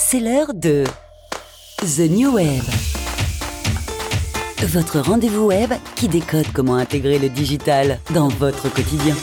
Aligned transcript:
c'est 0.00 0.18
l'heure 0.18 0.54
de 0.54 0.84
The 1.80 2.10
New 2.10 2.34
Web. 2.34 2.62
Votre 4.62 4.98
rendez-vous 5.00 5.46
web 5.46 5.70
qui 5.94 6.08
décode 6.08 6.46
comment 6.54 6.76
intégrer 6.76 7.18
le 7.18 7.28
digital 7.28 7.98
dans 8.14 8.28
votre 8.28 8.72
quotidien. 8.72 9.14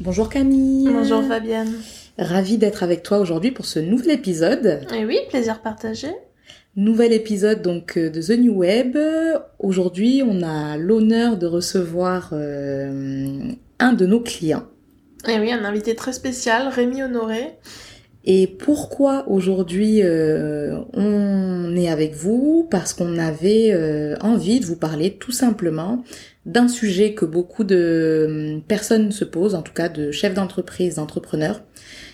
Bonjour 0.00 0.30
Camille. 0.30 0.88
Bonjour 0.90 1.22
Fabienne. 1.24 1.74
Ravie 2.18 2.56
d'être 2.56 2.82
avec 2.82 3.02
toi 3.02 3.18
aujourd'hui 3.18 3.50
pour 3.50 3.66
ce 3.66 3.78
nouvel 3.78 4.10
épisode. 4.10 4.86
Et 4.94 5.04
oui, 5.04 5.18
plaisir 5.28 5.60
partagé. 5.60 6.08
Nouvel 6.76 7.12
épisode 7.12 7.62
donc 7.62 7.98
euh, 7.98 8.10
de 8.10 8.22
The 8.22 8.38
New 8.38 8.54
Web. 8.54 8.96
Aujourd'hui, 9.58 10.22
on 10.26 10.42
a 10.42 10.78
l'honneur 10.78 11.36
de 11.36 11.46
recevoir 11.46 12.30
euh, 12.32 13.52
un 13.78 13.92
de 13.92 14.06
nos 14.06 14.20
clients. 14.20 14.64
Et 15.28 15.38
oui, 15.38 15.52
un 15.52 15.64
invité 15.64 15.94
très 15.94 16.12
spécial, 16.12 16.68
Rémi 16.68 17.02
Honoré. 17.02 17.58
Et 18.26 18.48
pourquoi 18.48 19.24
aujourd'hui 19.28 20.02
euh, 20.02 20.80
on 20.92 21.74
est 21.76 21.88
avec 21.88 22.14
vous? 22.14 22.66
Parce 22.70 22.92
qu'on 22.92 23.18
avait 23.18 23.70
euh, 23.72 24.16
envie 24.20 24.60
de 24.60 24.66
vous 24.66 24.76
parler 24.76 25.12
tout 25.16 25.32
simplement 25.32 26.02
d'un 26.44 26.68
sujet 26.68 27.14
que 27.14 27.24
beaucoup 27.24 27.64
de 27.64 28.54
hum, 28.56 28.62
personnes 28.62 29.12
se 29.12 29.24
posent, 29.24 29.54
en 29.54 29.62
tout 29.62 29.72
cas 29.72 29.88
de 29.88 30.10
chefs 30.10 30.34
d'entreprise, 30.34 30.96
d'entrepreneurs, 30.96 31.62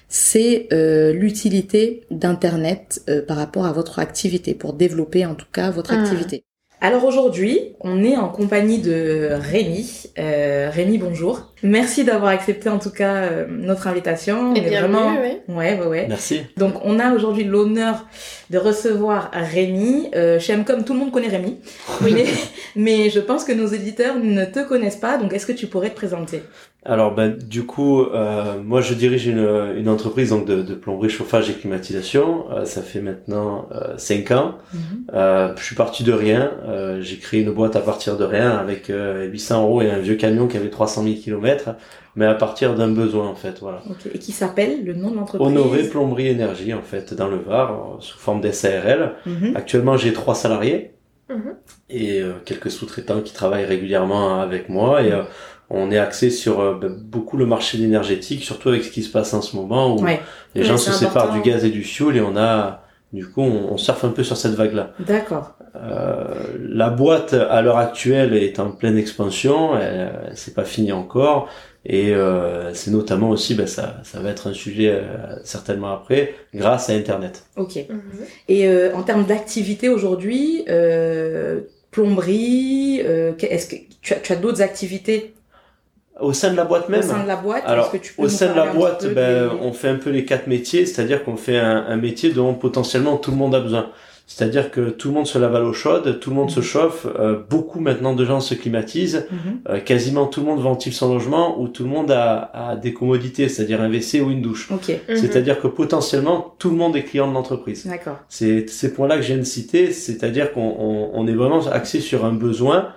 c'est 0.08 0.68
euh, 0.72 1.12
l'utilité 1.12 2.02
d'Internet 2.10 3.10
par 3.26 3.38
rapport 3.38 3.64
à 3.64 3.72
votre 3.72 3.98
activité, 3.98 4.54
pour 4.54 4.74
développer 4.74 5.24
en 5.26 5.34
tout 5.34 5.46
cas 5.50 5.70
votre 5.70 5.94
Mmh. 5.94 5.98
activité. 5.98 6.44
Alors 6.80 7.04
aujourd'hui, 7.04 7.76
on 7.80 8.02
est 8.02 8.16
en 8.16 8.28
compagnie 8.28 8.80
de 8.80 9.28
Rémi. 9.32 10.10
Euh, 10.18 10.68
Rémi, 10.68 10.98
bonjour. 10.98 11.51
Merci 11.62 12.04
d'avoir 12.04 12.30
accepté 12.30 12.68
en 12.68 12.78
tout 12.78 12.90
cas 12.90 13.14
euh, 13.14 13.46
notre 13.48 13.86
invitation. 13.86 14.50
On 14.50 14.54
Et 14.54 14.58
est 14.58 14.68
bienvenue, 14.68 14.92
vraiment... 14.94 15.16
oui. 15.22 15.54
Ouais, 15.54 15.78
ouais, 15.78 15.86
ouais. 15.86 16.06
Merci. 16.08 16.40
Donc 16.56 16.74
on 16.84 16.98
a 16.98 17.12
aujourd'hui 17.14 17.44
l'honneur 17.44 18.06
de 18.50 18.58
recevoir 18.58 19.30
Rémi. 19.32 20.08
Euh, 20.14 20.38
chez 20.38 20.56
Mcom, 20.56 20.84
tout 20.84 20.92
le 20.92 20.98
monde 20.98 21.12
connaît 21.12 21.28
Rémi. 21.28 21.58
Mais, 22.02 22.24
mais 22.76 23.10
je 23.10 23.20
pense 23.20 23.44
que 23.44 23.52
nos 23.52 23.66
éditeurs 23.66 24.16
ne 24.22 24.44
te 24.44 24.66
connaissent 24.66 24.96
pas. 24.96 25.18
Donc 25.18 25.32
est-ce 25.32 25.46
que 25.46 25.52
tu 25.52 25.66
pourrais 25.66 25.90
te 25.90 25.96
présenter? 25.96 26.42
Alors 26.84 27.14
ben 27.14 27.36
du 27.38 27.64
coup, 27.64 28.02
euh, 28.02 28.60
moi 28.60 28.80
je 28.80 28.94
dirige 28.94 29.28
une, 29.28 29.46
une 29.76 29.88
entreprise 29.88 30.30
donc 30.30 30.46
de, 30.46 30.62
de 30.62 30.74
plomberie, 30.74 31.10
chauffage 31.10 31.48
et 31.48 31.52
climatisation. 31.52 32.46
Euh, 32.50 32.64
ça 32.64 32.82
fait 32.82 33.00
maintenant 33.00 33.68
euh, 33.72 33.96
5 33.98 34.30
ans. 34.32 34.54
Euh, 35.14 35.52
je 35.56 35.62
suis 35.62 35.76
parti 35.76 36.02
de 36.02 36.12
rien. 36.12 36.50
Euh, 36.66 37.00
J'ai 37.00 37.18
créé 37.18 37.42
une 37.42 37.52
boîte 37.52 37.76
à 37.76 37.80
partir 37.80 38.16
de 38.16 38.24
rien 38.24 38.50
avec 38.50 38.90
euh, 38.90 39.26
800 39.26 39.62
euros 39.62 39.82
et 39.82 39.90
un 39.90 39.98
vieux 39.98 40.16
camion 40.16 40.48
qui 40.48 40.56
avait 40.56 40.70
300 40.70 41.04
000 41.04 41.14
mais 42.16 42.26
à 42.26 42.34
partir 42.34 42.74
d'un 42.74 42.88
besoin 42.88 43.26
en 43.28 43.34
fait. 43.34 43.58
Voilà. 43.60 43.82
Et 44.14 44.18
qui 44.18 44.32
s'appelle 44.32 44.84
le 44.84 44.94
nom 44.94 45.10
de 45.10 45.16
l'entreprise? 45.16 45.46
Honoré 45.48 45.82
Plomberie 45.88 46.28
Énergie 46.28 46.72
en 46.74 46.82
fait 46.82 47.14
dans 47.14 47.28
le 47.28 47.36
Var 47.38 47.96
sous 48.00 48.18
forme 48.18 48.40
d'SARL. 48.40 49.14
Mhm. 49.26 49.52
Actuellement 49.56 49.96
j'ai 49.96 50.12
trois 50.12 50.34
salariés. 50.34 50.88
Mhm. 51.30 51.54
et 51.88 52.20
euh, 52.20 52.32
quelques 52.44 52.70
sous-traitants 52.70 53.20
qui 53.22 53.32
travaillent 53.32 53.64
régulièrement 53.64 54.40
avec 54.40 54.68
moi 54.68 55.02
et 55.02 55.12
euh, 55.12 55.22
on 55.70 55.90
est 55.90 55.96
axé 55.96 56.28
sur 56.28 56.60
euh, 56.60 56.74
ben, 56.78 56.92
beaucoup 56.92 57.38
le 57.38 57.46
marché 57.46 57.80
énergétique, 57.80 58.42
surtout 58.42 58.68
avec 58.70 58.84
ce 58.84 58.90
qui 58.90 59.02
se 59.02 59.10
passe 59.10 59.32
en 59.32 59.40
ce 59.40 59.56
moment 59.56 59.94
où 59.94 60.02
Ouais. 60.02 60.20
les 60.54 60.60
Ouais, 60.62 60.66
gens 60.66 60.76
se 60.76 60.92
séparent 60.92 61.32
du 61.32 61.40
gaz 61.40 61.64
et 61.64 61.70
du 61.70 61.84
fioul 61.84 62.16
et 62.16 62.20
on 62.20 62.36
a 62.36 62.82
du 63.14 63.26
coup 63.30 63.40
on, 63.40 63.72
on 63.72 63.76
surfe 63.78 64.04
un 64.04 64.10
peu 64.10 64.24
sur 64.24 64.36
cette 64.36 64.54
vague-là. 64.54 64.92
D'accord. 64.98 65.54
Euh, 65.74 66.34
la 66.68 66.90
boîte 66.90 67.32
à 67.32 67.62
l'heure 67.62 67.78
actuelle 67.78 68.34
est 68.34 68.58
en 68.60 68.70
pleine 68.72 68.98
expansion, 68.98 69.76
elle, 69.78 70.12
elle 70.28 70.36
s'est 70.36 70.52
pas 70.52 70.64
finie 70.64 70.92
encore 70.92 71.48
et 71.86 72.14
euh, 72.14 72.72
c'est 72.74 72.90
notamment 72.90 73.30
aussi 73.30 73.54
ben, 73.54 73.66
ça 73.66 73.96
ça 74.04 74.20
va 74.20 74.28
être 74.30 74.48
un 74.50 74.52
sujet 74.52 74.90
euh, 74.92 75.00
certainement 75.44 75.92
après 75.92 76.34
grâce 76.54 76.90
à 76.90 76.92
internet. 76.92 77.44
Ok. 77.56 77.76
Mhm. 77.88 78.00
Et 78.48 78.68
euh, 78.68 78.94
en 78.94 79.02
termes 79.02 79.24
d'activité 79.24 79.88
aujourd'hui, 79.88 80.64
euh, 80.68 81.60
plomberie, 81.90 83.00
euh, 83.04 83.32
est-ce 83.40 83.66
que 83.68 83.76
tu 84.02 84.12
as, 84.12 84.16
tu 84.16 84.32
as 84.32 84.36
d'autres 84.36 84.60
activités 84.62 85.32
Au 86.20 86.34
sein 86.34 86.50
de 86.52 86.56
la 86.56 86.64
boîte 86.64 86.88
même 86.90 87.00
au 87.00 87.02
sein 87.02 87.22
de 87.22 87.28
la 87.28 87.36
boîte 87.36 87.62
Alors, 87.66 87.86
Est-ce 87.86 87.92
que 87.98 88.04
tu 88.06 88.12
peux 88.12 88.22
au 88.22 88.28
sein 88.28 88.52
de 88.52 88.56
la 88.56 88.66
boîte, 88.72 89.06
ben, 89.14 89.48
des- 89.48 89.54
on 89.62 89.72
fait 89.72 89.88
un 89.88 89.96
peu 89.96 90.10
les 90.10 90.24
quatre 90.26 90.46
métiers, 90.46 90.84
c'est-à-dire 90.86 91.24
qu'on 91.24 91.36
fait 91.36 91.58
un, 91.58 91.84
un 91.88 91.96
métier 91.96 92.30
dont 92.30 92.52
potentiellement 92.54 93.16
tout 93.16 93.30
le 93.30 93.38
monde 93.38 93.54
a 93.54 93.60
besoin. 93.60 93.90
C'est-à-dire 94.26 94.70
que 94.70 94.88
tout 94.90 95.08
le 95.08 95.14
monde 95.14 95.26
se 95.26 95.38
lave 95.38 95.54
à 95.54 95.60
l'eau 95.60 95.72
chaude, 95.74 96.18
tout 96.20 96.30
le 96.30 96.36
monde 96.36 96.50
se 96.50 96.60
Mhm. 96.60 96.64
chauffe, 96.64 97.06
euh, 97.18 97.36
beaucoup 97.50 97.80
maintenant 97.80 98.14
de 98.14 98.24
gens 98.24 98.40
se 98.40 98.54
climatisent, 98.54 99.26
Mhm. 99.30 99.60
euh, 99.68 99.80
quasiment 99.80 100.26
tout 100.26 100.40
le 100.40 100.46
monde 100.46 100.60
ventile 100.60 100.92
son 100.94 101.12
logement 101.12 101.60
ou 101.60 101.68
tout 101.68 101.82
le 101.84 101.90
monde 101.90 102.10
a, 102.10 102.50
a 102.70 102.76
des 102.76 102.94
commodités, 102.94 103.48
c'est-à-dire 103.48 103.80
un 103.82 103.88
WC 103.88 104.20
ou 104.22 104.30
une 104.30 104.40
douche. 104.40 104.70
Ok. 104.72 104.88
Mhm. 105.08 105.16
C'est-à-dire 105.16 105.60
que 105.60 105.66
potentiellement 105.66 106.54
tout 106.58 106.70
le 106.70 106.76
monde 106.76 106.96
est 106.96 107.02
client 107.02 107.28
de 107.28 107.34
l'entreprise. 107.34 107.86
D'accord. 107.86 108.18
C'est 108.28 108.70
ces 108.70 108.94
points-là 108.94 109.16
que 109.16 109.22
je 109.22 109.28
viens 109.28 109.38
de 109.38 109.42
citer, 109.42 109.92
c'est-à-dire 109.92 110.52
qu'on 110.52 110.74
on, 110.78 111.10
on 111.12 111.26
est 111.26 111.34
vraiment 111.34 111.66
axé 111.68 112.00
sur 112.00 112.24
un 112.24 112.32
besoin 112.32 112.88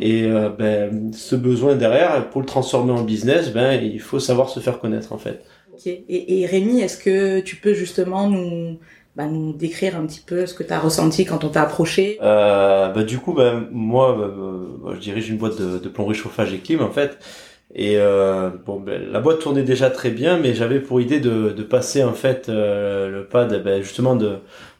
et 0.00 0.24
euh, 0.24 0.50
ben, 0.50 1.12
ce 1.14 1.34
besoin 1.34 1.74
derrière, 1.76 2.28
pour 2.28 2.42
le 2.42 2.46
transformer 2.46 2.92
en 2.92 3.02
business, 3.02 3.50
ben, 3.54 3.82
il 3.82 4.00
faut 4.00 4.18
savoir 4.20 4.50
se 4.50 4.60
faire 4.60 4.78
connaître 4.78 5.14
en 5.14 5.18
fait. 5.18 5.42
Ok. 5.72 5.86
Et, 5.86 6.40
et 6.42 6.46
Rémi, 6.46 6.82
est-ce 6.82 6.98
que 6.98 7.40
tu 7.40 7.56
peux 7.56 7.72
justement 7.72 8.28
nous, 8.28 8.78
bah, 9.16 9.26
nous 9.26 9.52
décrire 9.52 9.96
un 9.96 10.06
petit 10.06 10.20
peu 10.26 10.46
ce 10.46 10.54
que 10.54 10.62
tu 10.62 10.72
as 10.72 10.78
ressenti 10.80 11.24
quand 11.24 11.44
on 11.44 11.48
t'a 11.48 11.62
approché 11.62 12.18
Euh, 12.22 12.88
bah, 12.90 13.02
du 13.02 13.18
coup, 13.18 13.34
ben, 13.34 13.66
moi, 13.70 14.16
bah, 14.18 14.30
bah, 14.84 14.90
je 14.94 15.00
dirige 15.00 15.28
une 15.28 15.36
boîte 15.38 15.60
de, 15.60 15.78
de 15.78 15.88
plomberie, 15.88 16.14
chauffage 16.14 16.52
et 16.54 16.58
clim 16.58 16.80
en 16.82 16.90
fait. 16.90 17.18
Et 17.74 17.94
euh, 17.98 18.50
bon, 18.66 18.80
ben, 18.80 19.02
la 19.10 19.20
boîte 19.20 19.40
tournait 19.40 19.62
déjà 19.62 19.90
très 19.90 20.10
bien, 20.10 20.38
mais 20.38 20.54
j'avais 20.54 20.80
pour 20.80 21.00
idée 21.00 21.20
de, 21.20 21.50
de 21.50 21.62
passer 21.62 22.04
en 22.04 22.12
fait 22.12 22.48
euh, 22.48 23.08
le 23.10 23.24
pas 23.26 23.44
de, 23.46 23.58
ben, 23.58 23.82
justement 23.82 24.14
de, 24.16 24.38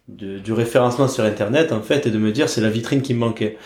de- 0.09 0.39
du 0.39 0.53
référencement 0.53 1.09
sur 1.09 1.25
Internet 1.25 1.73
en 1.73 1.81
fait 1.83 2.07
et 2.07 2.11
de 2.11 2.19
me 2.19 2.33
dire 2.33 2.49
c'est 2.49 2.61
la 2.61 2.69
vitrine 2.71 3.03
qui 3.03 3.15
me 3.15 3.21
manquait. 3.21 3.57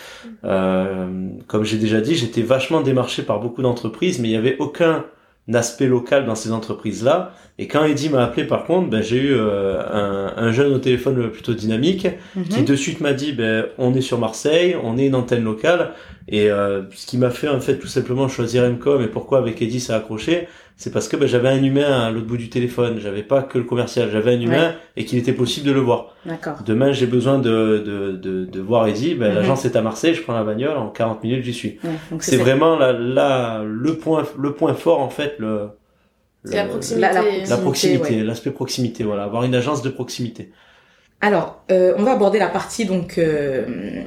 Euh, 0.45 1.29
comme 1.49 1.65
j'ai 1.65 1.79
déjà 1.79 2.01
dit, 2.01 2.15
j'étais 2.15 2.43
vachement 2.43 2.81
démarché 2.83 3.23
par 3.23 3.41
beaucoup 3.41 3.63
d'entreprises, 3.63 4.19
mais 4.21 4.29
il 4.29 4.33
n'y 4.33 4.37
avait 4.37 4.57
aucun 4.59 5.05
aspect 5.53 5.87
local 5.87 6.27
dans 6.27 6.35
ces 6.35 6.53
entreprises-là. 6.53 7.33
Et 7.59 7.69
quand 7.69 7.85
Eddie 7.85 8.11
m'a 8.11 8.23
appelé 8.25 8.45
par 8.47 8.65
contre, 8.65 8.91
ben, 8.91 9.03
j'ai 9.03 9.17
eu 9.17 9.33
euh, 9.35 9.81
un, 9.91 10.33
un 10.37 10.53
jeune 10.53 10.75
au 10.75 10.79
téléphone 10.79 11.31
plutôt 11.31 11.55
dynamique 11.55 12.07
qui 12.51 12.61
Mhm. 12.61 12.65
de 12.67 12.77
suite 12.77 13.01
m'a 13.01 13.13
dit 13.15 13.33
ben 13.33 13.67
on 13.79 13.95
est 13.95 14.03
sur 14.03 14.19
Marseille, 14.19 14.77
on 14.83 14.99
est 14.99 15.07
une 15.07 15.15
antenne 15.15 15.43
locale 15.45 15.93
et 16.29 16.51
euh, 16.51 16.83
ce 16.93 17.07
qui 17.07 17.17
m'a 17.19 17.31
fait 17.31 17.49
en 17.49 17.61
fait 17.61 17.79
tout 17.79 17.87
simplement 17.87 18.29
choisir 18.29 18.63
Mcom 18.69 19.01
et 19.03 19.07
pourquoi 19.07 19.39
avec 19.39 19.63
Eddie 19.63 19.81
ça 19.81 19.95
a 19.95 19.99
accroché, 19.99 20.49
c'est 20.77 20.93
parce 20.93 21.09
que 21.09 21.17
ben, 21.17 21.27
j'avais 21.27 21.49
un 21.49 21.63
humain 21.63 22.01
à 22.07 22.11
l'autre 22.11 22.27
bout 22.27 22.37
du 22.37 22.51
téléphone, 22.51 22.99
j'avais 23.01 23.23
pas 23.23 23.41
que 23.43 23.57
le 23.57 23.65
commercial, 23.65 24.11
j'avais 24.13 24.35
un 24.35 24.41
humain 24.41 24.75
et 24.99 25.07
qu'il 25.07 25.17
était 25.19 25.33
possible 25.33 25.67
de 25.67 25.73
le 25.73 25.81
voir. 25.81 26.15
D'accord. 26.27 26.59
Demain 26.67 26.93
j'ai 26.93 27.07
besoin 27.07 27.39
de 27.39 27.79
de 27.79 28.13
de, 28.13 28.45
de 28.45 28.61
voir 28.61 28.87
Eddie, 28.87 29.15
ben 29.15 29.31
Mhm. 29.31 29.35
l'agence 29.37 29.65
est 29.65 29.77
à 29.77 29.81
Marseille, 29.81 30.13
je 30.15 30.21
prends 30.21 30.35
la 30.35 30.45
bagnole 30.45 30.77
en 30.77 30.89
40 30.91 31.23
minutes 31.25 31.43
j'y 31.43 31.55
suis. 31.55 31.79
Ouais, 31.85 31.91
C'est 32.19 32.37
vraiment 32.37 32.77
la, 32.79 32.93
la 32.93 33.63
le 33.65 33.95
point 33.97 34.25
le 34.39 34.53
point 34.53 34.75
fort 34.75 35.01
en 35.01 35.09
fait 35.09 35.37
le 35.39 35.69
la 36.55 36.65
proximité. 36.65 37.01
La- 37.01 37.23
ouais. 37.23 38.25
l'aspect 38.25 38.51
proximité, 38.51 39.05
voilà, 39.05 39.25
avoir 39.25 39.45
une 39.45 39.55
agence 39.55 39.83
de 39.83 39.89
proximité. 39.91 40.53
Alors, 41.21 41.63
euh, 41.71 41.95
on 41.97 42.03
va 42.03 42.13
aborder 42.13 42.39
la 42.39 42.49
partie 42.49 42.85
donc 42.85 43.19
euh, 43.19 44.03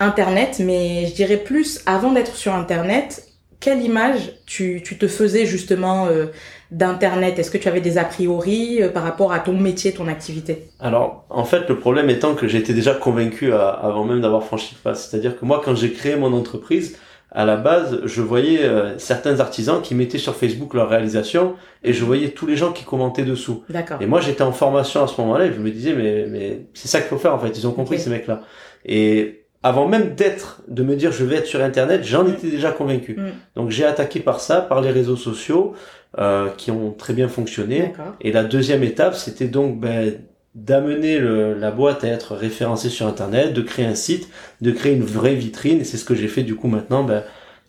Internet, 0.00 0.60
mais 0.64 1.06
je 1.06 1.14
dirais 1.14 1.36
plus 1.38 1.80
avant 1.86 2.12
d'être 2.12 2.34
sur 2.34 2.54
Internet, 2.54 3.24
quelle 3.60 3.82
image 3.82 4.34
tu, 4.46 4.82
tu 4.84 4.98
te 4.98 5.08
faisais 5.08 5.44
justement 5.46 6.06
euh, 6.06 6.26
d'Internet? 6.70 7.38
Est-ce 7.38 7.50
que 7.50 7.58
tu 7.58 7.66
avais 7.68 7.80
des 7.80 7.98
a 7.98 8.04
priori 8.04 8.80
euh, 8.82 8.88
par 8.88 9.02
rapport 9.02 9.32
à 9.32 9.40
ton 9.40 9.54
métier, 9.58 9.92
ton 9.92 10.06
activité? 10.06 10.68
Alors, 10.78 11.24
en 11.30 11.44
fait, 11.44 11.68
le 11.68 11.78
problème 11.78 12.08
étant 12.10 12.34
que 12.34 12.46
j'étais 12.46 12.72
déjà 12.72 12.94
convaincu 12.94 13.52
à- 13.52 13.70
avant 13.70 14.04
même 14.04 14.20
d'avoir 14.20 14.44
franchi 14.44 14.76
le 14.76 14.82
pas. 14.82 14.94
C'est-à-dire 14.94 15.38
que 15.38 15.44
moi, 15.44 15.60
quand 15.64 15.74
j'ai 15.74 15.92
créé 15.92 16.14
mon 16.16 16.32
entreprise, 16.32 16.96
à 17.30 17.44
la 17.44 17.56
base, 17.56 18.00
je 18.04 18.22
voyais 18.22 18.64
euh, 18.64 18.96
certains 18.98 19.40
artisans 19.40 19.82
qui 19.82 19.94
mettaient 19.94 20.18
sur 20.18 20.34
Facebook 20.34 20.72
leur 20.74 20.88
réalisation 20.88 21.54
et 21.84 21.92
je 21.92 22.04
voyais 22.04 22.30
tous 22.30 22.46
les 22.46 22.56
gens 22.56 22.72
qui 22.72 22.84
commentaient 22.84 23.24
dessous. 23.24 23.64
D'accord. 23.68 24.00
Et 24.00 24.06
moi, 24.06 24.20
j'étais 24.20 24.42
en 24.42 24.52
formation 24.52 25.02
à 25.04 25.06
ce 25.06 25.20
moment-là 25.20 25.46
et 25.46 25.52
je 25.52 25.60
me 25.60 25.70
disais, 25.70 25.92
mais, 25.92 26.26
mais 26.28 26.66
c'est 26.72 26.88
ça 26.88 27.00
qu'il 27.00 27.08
faut 27.08 27.18
faire 27.18 27.34
en 27.34 27.38
fait. 27.38 27.50
Ils 27.58 27.66
ont 27.66 27.72
compris 27.72 27.98
ces 27.98 28.08
mecs-là. 28.10 28.40
Et 28.86 29.44
avant 29.62 29.86
même 29.88 30.14
d'être, 30.14 30.62
de 30.68 30.82
me 30.82 30.96
dire 30.96 31.12
je 31.12 31.24
vais 31.24 31.36
être 31.36 31.46
sur 31.46 31.60
Internet, 31.62 32.02
j'en 32.04 32.24
Mm. 32.24 32.30
étais 32.30 32.48
déjà 32.48 32.70
convaincu. 32.70 33.14
Mm. 33.18 33.30
Donc 33.56 33.70
j'ai 33.70 33.84
attaqué 33.84 34.20
par 34.20 34.40
ça, 34.40 34.60
par 34.62 34.80
les 34.80 34.90
réseaux 34.90 35.16
sociaux 35.16 35.74
euh, 36.18 36.48
qui 36.56 36.70
ont 36.70 36.92
très 36.92 37.12
bien 37.12 37.28
fonctionné. 37.28 37.92
Et 38.22 38.32
la 38.32 38.44
deuxième 38.44 38.82
étape, 38.82 39.14
c'était 39.14 39.48
donc 39.48 39.78
ben, 39.78 40.14
d'amener 40.54 41.18
le- 41.18 41.54
la 41.54 41.70
boîte 41.70 42.04
à 42.04 42.08
être 42.08 42.34
référencée 42.34 42.88
sur 42.88 43.06
Internet, 43.06 43.52
de 43.54 43.62
créer 43.62 43.86
un 43.86 43.94
site, 43.94 44.28
de 44.60 44.70
créer 44.70 44.94
une 44.94 45.04
vraie 45.04 45.34
vitrine. 45.34 45.80
Et 45.80 45.84
c'est 45.84 45.96
ce 45.96 46.04
que 46.04 46.14
j'ai 46.14 46.28
fait 46.28 46.42
du 46.42 46.54
coup 46.56 46.68
maintenant, 46.68 47.04
ben, 47.04 47.22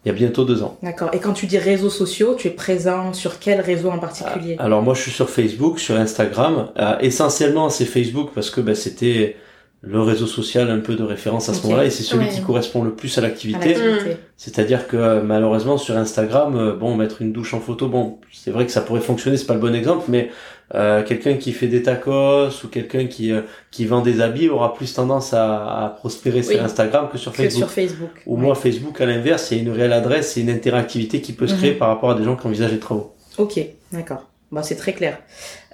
il 0.06 0.08
y 0.08 0.12
a 0.12 0.14
bientôt 0.14 0.46
deux 0.46 0.64
ans. 0.64 0.78
D'accord. 0.81 1.10
Et 1.14 1.20
quand 1.20 1.34
tu 1.34 1.46
dis 1.46 1.58
réseaux 1.58 1.90
sociaux, 1.90 2.34
tu 2.36 2.48
es 2.48 2.52
présent 2.52 3.12
sur 3.14 3.38
quel 3.40 3.60
réseau 3.62 3.90
en 3.92 4.00
particulier? 4.00 4.56
Alors 4.58 4.81
moi, 4.81 4.94
je 4.94 5.02
suis 5.02 5.12
sur 5.12 5.30
Facebook, 5.30 5.78
sur 5.80 5.96
Instagram. 5.96 6.70
Euh, 6.80 6.98
essentiellement, 7.02 7.70
c'est 7.70 7.86
Facebook 7.86 8.31
parce 8.34 8.50
que 8.50 8.62
ben, 8.62 8.76
c'était 8.76 9.36
le 9.81 10.02
réseau 10.02 10.28
social 10.28 10.70
un 10.72 10.80
peu 10.80 10.96
de 10.96 11.04
référence 11.04 11.48
à 11.48 11.54
ce 11.54 11.64
moment-là 11.64 11.86
et 11.86 11.90
c'est 11.90 12.04
celui 12.04 12.26
Ouais. 12.26 12.31
qui 12.31 12.42
correspond 12.42 12.84
le 12.84 12.94
plus 12.96 13.18
à 13.18 13.22
l'activité. 13.22 13.76
l'activité 13.76 14.18
C'est-à-dire 14.36 14.88
que 14.88 15.22
malheureusement 15.22 15.78
sur 15.78 15.96
Instagram, 15.96 16.56
euh, 16.58 16.74
bon 16.76 16.96
mettre 16.96 17.22
une 17.22 17.31
douche 17.31 17.54
en 17.54 17.62
photo, 17.62 17.88
bon 17.88 18.20
c'est 18.34 18.52
vrai 18.52 18.66
que 18.66 18.74
ça 18.74 18.81
pourrait 18.81 19.00
fonctionner, 19.00 19.38
c'est 19.38 19.46
pas 19.46 19.54
le 19.54 19.62
bon 19.62 19.74
exemple, 19.74 20.04
mais 20.10 20.31
Euh, 20.75 21.01
quelqu'un 21.04 21.33
qui 21.36 21.51
fait 21.51 21.68
des 21.68 21.81
tacos 21.81 22.50
ou 22.63 22.68
quelqu'un 22.68 23.07
qui 23.07 23.31
euh, 23.31 23.42
qui 23.71 23.86
vend 23.86 24.01
des 24.01 24.21
habits 24.21 24.50
aura 24.50 24.75
plus 24.75 24.94
tendance 24.94 25.33
à, 25.33 25.86
à 25.86 25.89
prospérer 25.89 26.44
sur. 26.44 26.63
Instagram 26.63 27.10
que 27.12 27.18
sur 27.18 27.31
Que 27.31 27.38
Facebook. 27.38 27.63
sur 27.63 27.71
Facebook. 27.71 28.10
Ou 28.27 28.36
Ouais. 28.36 28.42
moi, 28.42 28.54
Facebook, 28.56 29.01
à 29.01 29.06
l'inverse, 29.07 29.50
il 29.51 29.57
y 29.57 29.60
a 29.62 29.63
une 29.63 29.71
réelle 29.71 29.94
adresse 29.94 30.38
et 30.38 30.42
une 30.42 30.50
interactivité 30.51 31.21
qui 31.21 31.33
peut 31.33 31.48
se 31.48 31.56
créer 31.56 31.71
Mhm. 31.71 31.77
par 31.80 31.88
rapport 31.88 32.12
à 32.12 32.16
des 32.16 32.24
gens 32.24 32.36
qui 32.36 32.45
envisagent 32.45 32.71
des 32.71 32.80
travaux. 32.80 33.13
Ok, 33.39 33.60
d'accord. 33.92 34.29
Bon, 34.51 34.63
c'est 34.63 34.75
très 34.75 34.94
clair. 34.94 35.19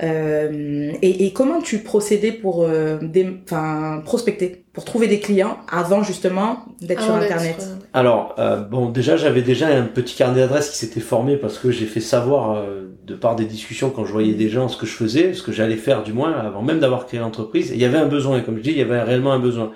Euh, 0.03 0.91
et, 1.01 1.25
et 1.25 1.31
comment 1.31 1.61
tu 1.61 1.79
procédais 1.79 2.33
pour 2.33 2.63
euh, 2.63 2.97
des, 3.01 3.25
enfin, 3.45 4.01
prospecter, 4.03 4.65
pour 4.73 4.83
trouver 4.83 5.07
des 5.07 5.21
clients 5.21 5.57
avant 5.71 6.03
justement 6.03 6.65
d'être 6.81 7.01
sur 7.01 7.13
Internet 7.13 7.65
Alors, 7.93 8.35
euh, 8.37 8.57
bon, 8.57 8.89
déjà, 8.89 9.15
j'avais 9.15 9.41
déjà 9.41 9.67
un 9.67 9.83
petit 9.83 10.15
carnet 10.15 10.41
d'adresses 10.41 10.69
qui 10.71 10.77
s'était 10.77 10.99
formé 10.99 11.37
parce 11.37 11.57
que 11.57 11.71
j'ai 11.71 11.85
fait 11.85 12.01
savoir, 12.01 12.57
euh, 12.57 12.89
de 13.05 13.15
par 13.15 13.37
des 13.37 13.45
discussions, 13.45 13.89
quand 13.91 14.03
je 14.03 14.11
voyais 14.11 14.33
des 14.33 14.49
gens, 14.49 14.67
ce 14.67 14.75
que 14.75 14.85
je 14.85 14.93
faisais, 14.93 15.33
ce 15.33 15.41
que 15.41 15.53
j'allais 15.53 15.77
faire 15.77 16.03
du 16.03 16.11
moins, 16.11 16.33
avant 16.33 16.61
même 16.61 16.79
d'avoir 16.79 17.05
créé 17.05 17.21
l'entreprise. 17.21 17.71
Et 17.71 17.75
il 17.75 17.81
y 17.81 17.85
avait 17.85 17.97
un 17.97 18.07
besoin, 18.07 18.41
comme 18.41 18.57
je 18.57 18.61
dis, 18.63 18.71
il 18.71 18.77
y 18.77 18.81
avait 18.81 19.01
réellement 19.01 19.31
un 19.31 19.39
besoin. 19.39 19.71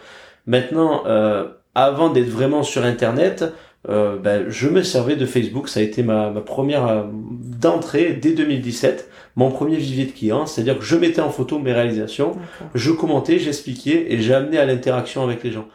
Maintenant, 0.46 1.04
euh, 1.06 1.48
avant 1.74 2.10
d'être 2.10 2.30
vraiment 2.30 2.64
sur 2.64 2.84
Internet, 2.84 3.46
euh, 3.88 4.18
ben, 4.18 4.50
je 4.50 4.68
me 4.68 4.84
servais 4.84 5.16
de 5.16 5.26
Facebook. 5.26 5.70
Ça 5.70 5.80
a 5.80 5.84
été 5.84 6.04
ma, 6.04 6.32
ma 6.32 6.42
première 6.42 6.86
euh, 6.88 7.04
d'entrée 7.12 8.14
dès 8.14 8.34
2017, 8.34 9.10
mon 9.38 9.52
premier 9.52 9.78
vivier 9.78 10.06
de 10.06 10.12
clients. 10.12 10.46
C'est-à-dire 10.46 10.78
que 10.78 10.84
je 10.84 10.98
mettais 10.98 11.22
en 11.22 11.30
photo 11.30 11.60
mes 11.60 11.72
réalisations, 11.72 12.36
je 12.76 12.92
commentais, 12.92 13.40
j'expliquais 13.40 14.08
et 14.10 14.20
j'ai 14.22 14.34
amené 14.34 14.58
à 14.58 14.66
l'interaction 14.66 15.24
avec 15.24 15.44
les 15.44 15.52
gens. 15.52 15.68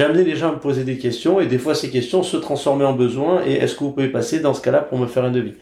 Amené 0.00 0.24
les 0.24 0.36
gens 0.36 0.48
à 0.48 0.52
me 0.52 0.58
poser 0.58 0.84
des 0.84 0.96
questions 0.96 1.40
et 1.40 1.46
des 1.46 1.58
fois 1.58 1.74
ces 1.74 1.90
questions 1.90 2.22
se 2.22 2.36
transformaient 2.38 2.84
en 2.84 2.94
besoins 2.94 3.42
et 3.46 3.52
est-ce 3.54 3.74
que 3.74 3.84
vous 3.84 3.92
pouvez 3.92 4.08
passer 4.08 4.40
dans 4.40 4.54
ce 4.54 4.62
cas-là 4.62 4.80
pour 4.80 4.98
me 4.98 5.06
faire 5.06 5.24
un 5.24 5.30
devis? 5.30 5.54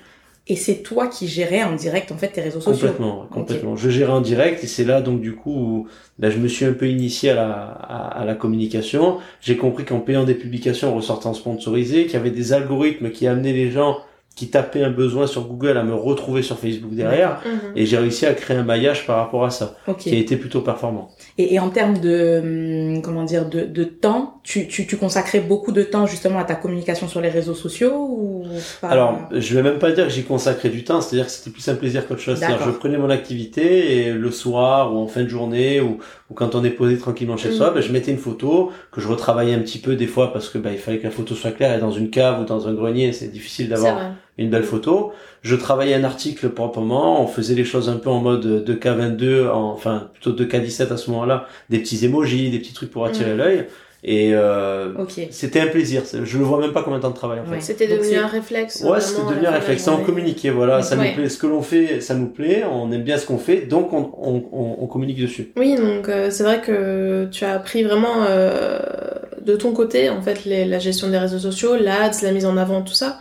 Et 0.49 0.57
c'est 0.57 0.83
toi 0.83 1.07
qui 1.07 1.29
gérais 1.29 1.63
en 1.63 1.77
direct 1.77 2.11
en 2.11 2.17
fait 2.17 2.29
tes 2.29 2.41
réseaux 2.41 2.61
sociaux. 2.61 2.89
Complètement, 2.89 3.27
complètement. 3.31 3.77
Je 3.77 3.91
gérais 3.91 4.13
en 4.13 4.21
direct 4.21 4.65
et 4.65 4.67
c'est 4.67 4.85
là 4.85 5.01
donc 5.01 5.21
du 5.21 5.37
coup 5.37 5.53
où 5.55 5.89
ben, 6.19 6.31
je 6.31 6.39
me 6.39 6.49
suis 6.49 6.65
un 6.65 6.73
peu 6.73 6.89
initié 6.89 7.31
à 7.31 7.35
la, 7.35 7.53
à, 7.53 8.21
à 8.21 8.25
la 8.25 8.35
communication. 8.35 9.19
J'ai 9.41 9.57
compris 9.57 9.85
qu'en 9.85 10.01
payant 10.01 10.25
des 10.25 10.35
publications 10.35 10.95
ressortant 10.95 11.33
sponsorisées, 11.33 12.05
qu'il 12.05 12.15
y 12.15 12.17
avait 12.17 12.33
des 12.33 12.53
algorithmes 12.53 13.11
qui 13.11 13.29
amenaient 13.29 13.53
les 13.53 13.71
gens 13.71 13.99
qui 14.35 14.49
tapaient 14.49 14.83
un 14.83 14.91
besoin 14.91 15.27
sur 15.27 15.47
Google 15.47 15.77
à 15.77 15.83
me 15.83 15.95
retrouver 15.95 16.43
sur 16.43 16.59
Facebook 16.59 16.95
derrière. 16.95 17.41
Mhm. 17.45 17.73
Et 17.77 17.87
j'ai 17.87 17.99
réussi 17.99 18.27
à 18.27 18.35
créer 18.35 18.57
un 18.57 18.63
maillage 18.65 19.07
par 19.07 19.19
rapport 19.19 19.45
à 19.45 19.51
ça, 19.51 19.77
qui 19.99 20.15
a 20.15 20.19
été 20.19 20.37
plutôt 20.37 20.63
performant. 20.63 21.11
Et, 21.39 21.55
et 21.55 21.59
en 21.59 21.71
termes 21.71 21.99
de 21.99 22.41
hum, 22.97 23.03
comment 23.03 23.25
dire 23.25 23.49
de, 23.49 23.65
de 23.65 23.85
temps, 23.85 24.41
tu, 24.43 24.69
tu, 24.69 24.87
tu 24.87 24.97
consacrais 24.97 25.41
beaucoup 25.41 25.73
de 25.73 25.83
temps 25.83 26.07
justement 26.07 26.39
à 26.39 26.45
ta 26.45 26.55
communication 26.55 27.09
sur 27.09 27.21
les 27.21 27.29
réseaux 27.29 27.55
sociaux 27.55 27.95
ou 27.95 28.47
pas? 28.81 28.89
Alors, 28.89 29.19
je 29.33 29.55
vais 29.55 29.63
même 29.63 29.79
pas 29.79 29.93
dire 29.93 30.07
que 30.07 30.13
j'y 30.13 30.25
consacrais 30.25 30.71
du 30.71 30.85
temps, 30.85 31.01
c'est-à-dire 31.01 31.27
que 31.27 31.33
c'était 31.33 31.51
plus 31.51 31.69
un 31.69 31.75
plaisir 31.75 32.07
qu'autre 32.07 32.21
chose. 32.21 32.41
Je 32.41 32.71
prenais 32.71 32.99
mon 32.99 33.11
activité 33.11 33.99
et 33.99 34.13
le 34.13 34.31
soir 34.31 34.95
ou 34.95 34.99
en 34.99 35.07
fin 35.07 35.23
de 35.23 35.29
journée 35.29 35.81
ou, 35.81 35.99
ou 36.33 36.35
quand 36.35 36.55
on 36.55 36.65
est 36.65 36.71
posé 36.71 36.97
tranquillement 36.97 37.37
chez 37.37 37.51
Mhm. 37.51 37.55
soi, 37.57 37.71
ben, 37.73 37.83
je 37.83 37.93
mettais 37.93 38.11
une 38.11 38.17
photo 38.17 38.73
que 38.91 39.03
je 39.03 39.09
retravaillais 39.09 39.53
un 39.55 39.59
petit 39.59 39.79
peu 39.79 39.97
des 39.97 40.07
fois 40.07 40.33
parce 40.33 40.49
que 40.49 40.57
ben, 40.57 40.73
il 40.73 40.79
fallait 40.79 40.97
que 40.99 41.05
la 41.05 41.11
photo 41.11 41.35
soit 41.35 41.51
claire 41.51 41.77
et 41.77 41.79
dans 41.81 41.91
une 41.91 42.09
cave 42.09 42.41
ou 42.41 42.45
dans 42.47 42.69
un 42.69 42.73
grenier, 42.73 43.13
c'est 43.13 43.29
difficile 43.29 43.69
d'avoir 43.69 43.99
une 44.39 44.49
belle 44.49 44.63
photo. 44.63 45.13
Je 45.43 45.55
travaillais 45.57 45.93
un 45.95 46.05
article 46.05 46.49
proprement, 46.49 47.23
on 47.23 47.27
faisait 47.27 47.55
les 47.55 47.65
choses 47.67 47.91
un 47.91 47.97
peu 47.97 48.09
en 48.09 48.21
mode 48.21 48.65
2K22, 48.65 49.47
en- 49.49 49.73
enfin 49.73 50.09
plutôt 50.15 50.33
2K17 50.33 50.91
à 50.91 50.97
ce 50.97 51.11
moment-là, 51.11 51.47
des 51.69 51.81
petits 51.81 52.03
emojis, 52.07 52.51
des 52.51 52.59
petits 52.61 52.73
trucs 52.73 52.91
pour 52.91 53.05
attirer 53.05 53.33
Mhm. 53.33 53.37
l'œil. 53.39 53.67
Et 54.05 54.35
euh, 54.35 54.93
c'était 55.31 55.61
un 55.61 55.69
plaisir. 55.69 56.03
Je 56.25 56.37
le 56.39 56.43
vois 56.43 56.59
même 56.59 56.73
pas 56.73 56.83
combien 56.83 56.99
de 56.99 57.03
temps 57.03 57.11
de 57.11 57.15
travail 57.15 57.39
en 57.39 57.45
fait. 57.45 57.51
Ouais. 57.53 57.61
C'était 57.61 57.87
devenu 57.87 58.17
un 58.17 58.27
réflexe. 58.27 58.83
Ouais, 58.85 59.01
c'était 59.01 59.23
devenu 59.31 59.47
un 59.47 59.53
réflexe, 59.53 59.85
sans 59.85 59.99
communiquer, 59.99 60.51
voilà, 60.51 60.83
ça 60.83 60.97
Ouais. 60.97 61.11
nous 61.11 61.15
plaît, 61.15 61.29
ce 61.29 61.39
que 61.39 61.47
l'on 61.47 61.63
fait, 61.63 62.01
ça 62.01 62.15
nous 62.15 62.27
plaît, 62.27 62.65
on 62.69 62.91
aime 62.91 63.03
bien 63.05 63.17
ce 63.17 63.27
qu'on 63.27 63.39
fait, 63.39 63.61
donc 63.61 63.93
on, 63.93 64.11
on, 64.21 64.43
on, 64.53 64.77
on 64.81 64.87
communique 64.89 65.21
dessus. 65.21 65.53
Oui, 65.57 65.77
donc 65.77 66.09
euh, 66.09 66.31
c'est 66.33 66.43
vrai 66.43 66.61
que 66.61 67.29
tu 67.31 67.45
as 67.45 67.53
appris 67.53 67.85
vraiment 67.85 68.25
euh, 68.29 68.81
de 69.41 69.55
ton 69.55 69.73
côté, 69.73 70.11
en 70.11 70.21
fait, 70.21 70.45
les- 70.47 70.65
la 70.65 70.81
gestion 70.81 71.09
des 71.09 71.19
réseaux 71.19 71.39
sociaux, 71.39 71.77
l'ADS, 71.77 72.23
la 72.23 72.33
mise 72.33 72.45
en 72.47 72.57
avant, 72.57 72.83
tout 72.83 72.95
ça. 72.95 73.19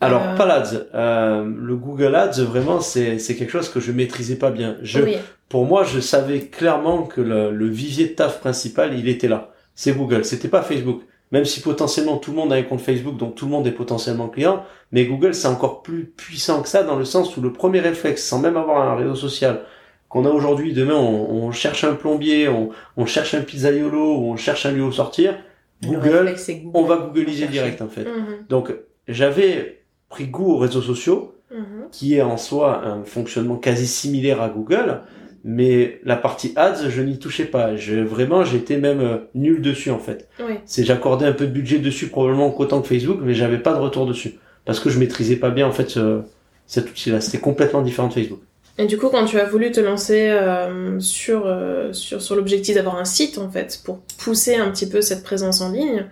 Alors, 0.00 0.22
Euh. 0.22 0.36
pas 0.36 0.46
l'Ads, 0.46 0.74
euh, 0.94 1.44
le 1.44 1.74
Google 1.76 2.14
Ads, 2.14 2.40
vraiment, 2.42 2.80
c'est 2.80 3.18
c'est 3.18 3.34
quelque 3.34 3.50
chose 3.50 3.68
que 3.68 3.80
je 3.80 3.90
maîtrisais 3.90 4.36
pas 4.36 4.50
bien. 4.52 4.76
Je, 4.82 5.00
Oui, 5.00 5.16
Pour 5.48 5.64
moi, 5.66 5.82
je 5.84 5.98
savais 6.00 6.40
clairement 6.40 7.02
que 7.02 7.20
le, 7.20 7.50
le 7.50 7.66
vivier 7.68 8.06
de 8.06 8.12
taf 8.12 8.38
principal, 8.40 8.96
il 8.98 9.08
était 9.08 9.28
là. 9.28 9.50
C'est 9.74 9.92
Google, 9.92 10.24
c'était 10.24 10.48
pas 10.48 10.62
Facebook. 10.62 11.02
Même 11.32 11.44
si 11.44 11.60
potentiellement 11.60 12.18
tout 12.18 12.30
le 12.30 12.36
monde 12.36 12.52
a 12.52 12.56
un 12.56 12.62
compte 12.62 12.80
Facebook, 12.80 13.16
donc 13.16 13.34
tout 13.34 13.46
le 13.46 13.50
monde 13.50 13.66
est 13.66 13.72
potentiellement 13.72 14.28
client, 14.28 14.62
mais 14.92 15.04
Google 15.04 15.34
c'est 15.34 15.48
encore 15.48 15.82
plus 15.82 16.04
puissant 16.04 16.62
que 16.62 16.68
ça 16.68 16.84
dans 16.84 16.96
le 16.96 17.04
sens 17.04 17.36
où 17.36 17.40
le 17.40 17.52
premier 17.52 17.80
réflexe, 17.80 18.22
sans 18.24 18.38
même 18.38 18.56
avoir 18.56 18.88
un 18.88 18.94
réseau 18.94 19.16
social, 19.16 19.62
qu'on 20.08 20.26
a 20.26 20.30
aujourd'hui, 20.30 20.72
demain 20.74 20.94
on, 20.94 21.28
on 21.46 21.50
cherche 21.50 21.82
un 21.82 21.94
plombier, 21.94 22.48
on, 22.48 22.68
on 22.96 23.06
cherche 23.06 23.34
un 23.34 23.40
pizzaiolo 23.40 24.00
on 24.00 24.36
cherche 24.36 24.64
un 24.66 24.70
lieu 24.72 24.84
où 24.84 24.92
sortir, 24.92 25.34
Le 25.82 25.88
Google, 25.88 26.08
réflexe, 26.28 26.50
Google. 26.50 26.70
on 26.74 26.84
va 26.84 26.96
googliser 27.12 27.46
direct 27.48 27.82
en 27.82 27.88
fait. 27.88 28.04
Mhm, 28.04 28.46
Donc 28.48 28.72
j'avais 29.08 29.82
pris 30.10 30.26
goût 30.28 30.52
aux 30.52 30.58
réseaux 30.58 30.82
sociaux, 30.82 31.34
mhm. 31.50 31.88
qui 31.90 32.14
est 32.14 32.22
en 32.22 32.36
soi 32.36 32.84
un 32.86 33.02
fonctionnement 33.02 33.56
quasi 33.56 33.88
similaire 33.88 34.40
à 34.40 34.48
Google, 34.50 35.00
mais 35.44 36.00
la 36.04 36.16
partie 36.16 36.52
ads, 36.56 36.88
je 36.88 37.02
n'y 37.02 37.18
touchais 37.18 37.44
pas. 37.44 37.76
Je, 37.76 37.96
vraiment, 37.96 38.44
j'étais 38.44 38.78
même 38.78 39.00
euh, 39.00 39.18
nul 39.34 39.60
dessus 39.62 39.90
en 39.90 39.98
fait. 39.98 40.28
Oui. 40.40 40.54
C'est 40.64 40.84
j'accordais 40.84 41.26
un 41.26 41.32
peu 41.32 41.46
de 41.46 41.52
budget 41.52 41.78
dessus 41.78 42.08
probablement 42.08 42.58
autant 42.58 42.80
que 42.80 42.88
Facebook, 42.88 43.18
mais 43.22 43.34
j'avais 43.34 43.58
pas 43.58 43.74
de 43.74 43.78
retour 43.78 44.06
dessus 44.06 44.34
parce 44.64 44.80
que 44.80 44.90
je 44.90 44.98
maîtrisais 44.98 45.36
pas 45.36 45.50
bien 45.50 45.66
en 45.66 45.72
fait 45.72 45.90
ce, 45.90 46.22
cet 46.66 46.90
outil-là. 46.90 47.20
C'était 47.20 47.38
complètement 47.38 47.82
différent 47.82 48.08
de 48.08 48.14
Facebook. 48.14 48.40
Et 48.76 48.86
du 48.86 48.98
coup, 48.98 49.08
quand 49.08 49.24
tu 49.24 49.38
as 49.38 49.44
voulu 49.44 49.70
te 49.70 49.78
lancer 49.78 50.30
euh, 50.30 50.98
sur, 50.98 51.46
euh, 51.46 51.92
sur, 51.92 52.20
sur 52.20 52.34
l'objectif 52.34 52.74
d'avoir 52.74 52.96
un 52.96 53.04
site, 53.04 53.38
en 53.38 53.48
fait, 53.48 53.80
pour 53.84 54.00
pousser 54.18 54.56
un 54.56 54.70
petit 54.70 54.88
peu 54.88 55.00
cette 55.00 55.22
présence 55.22 55.60
en 55.60 55.70
ligne, 55.70 56.06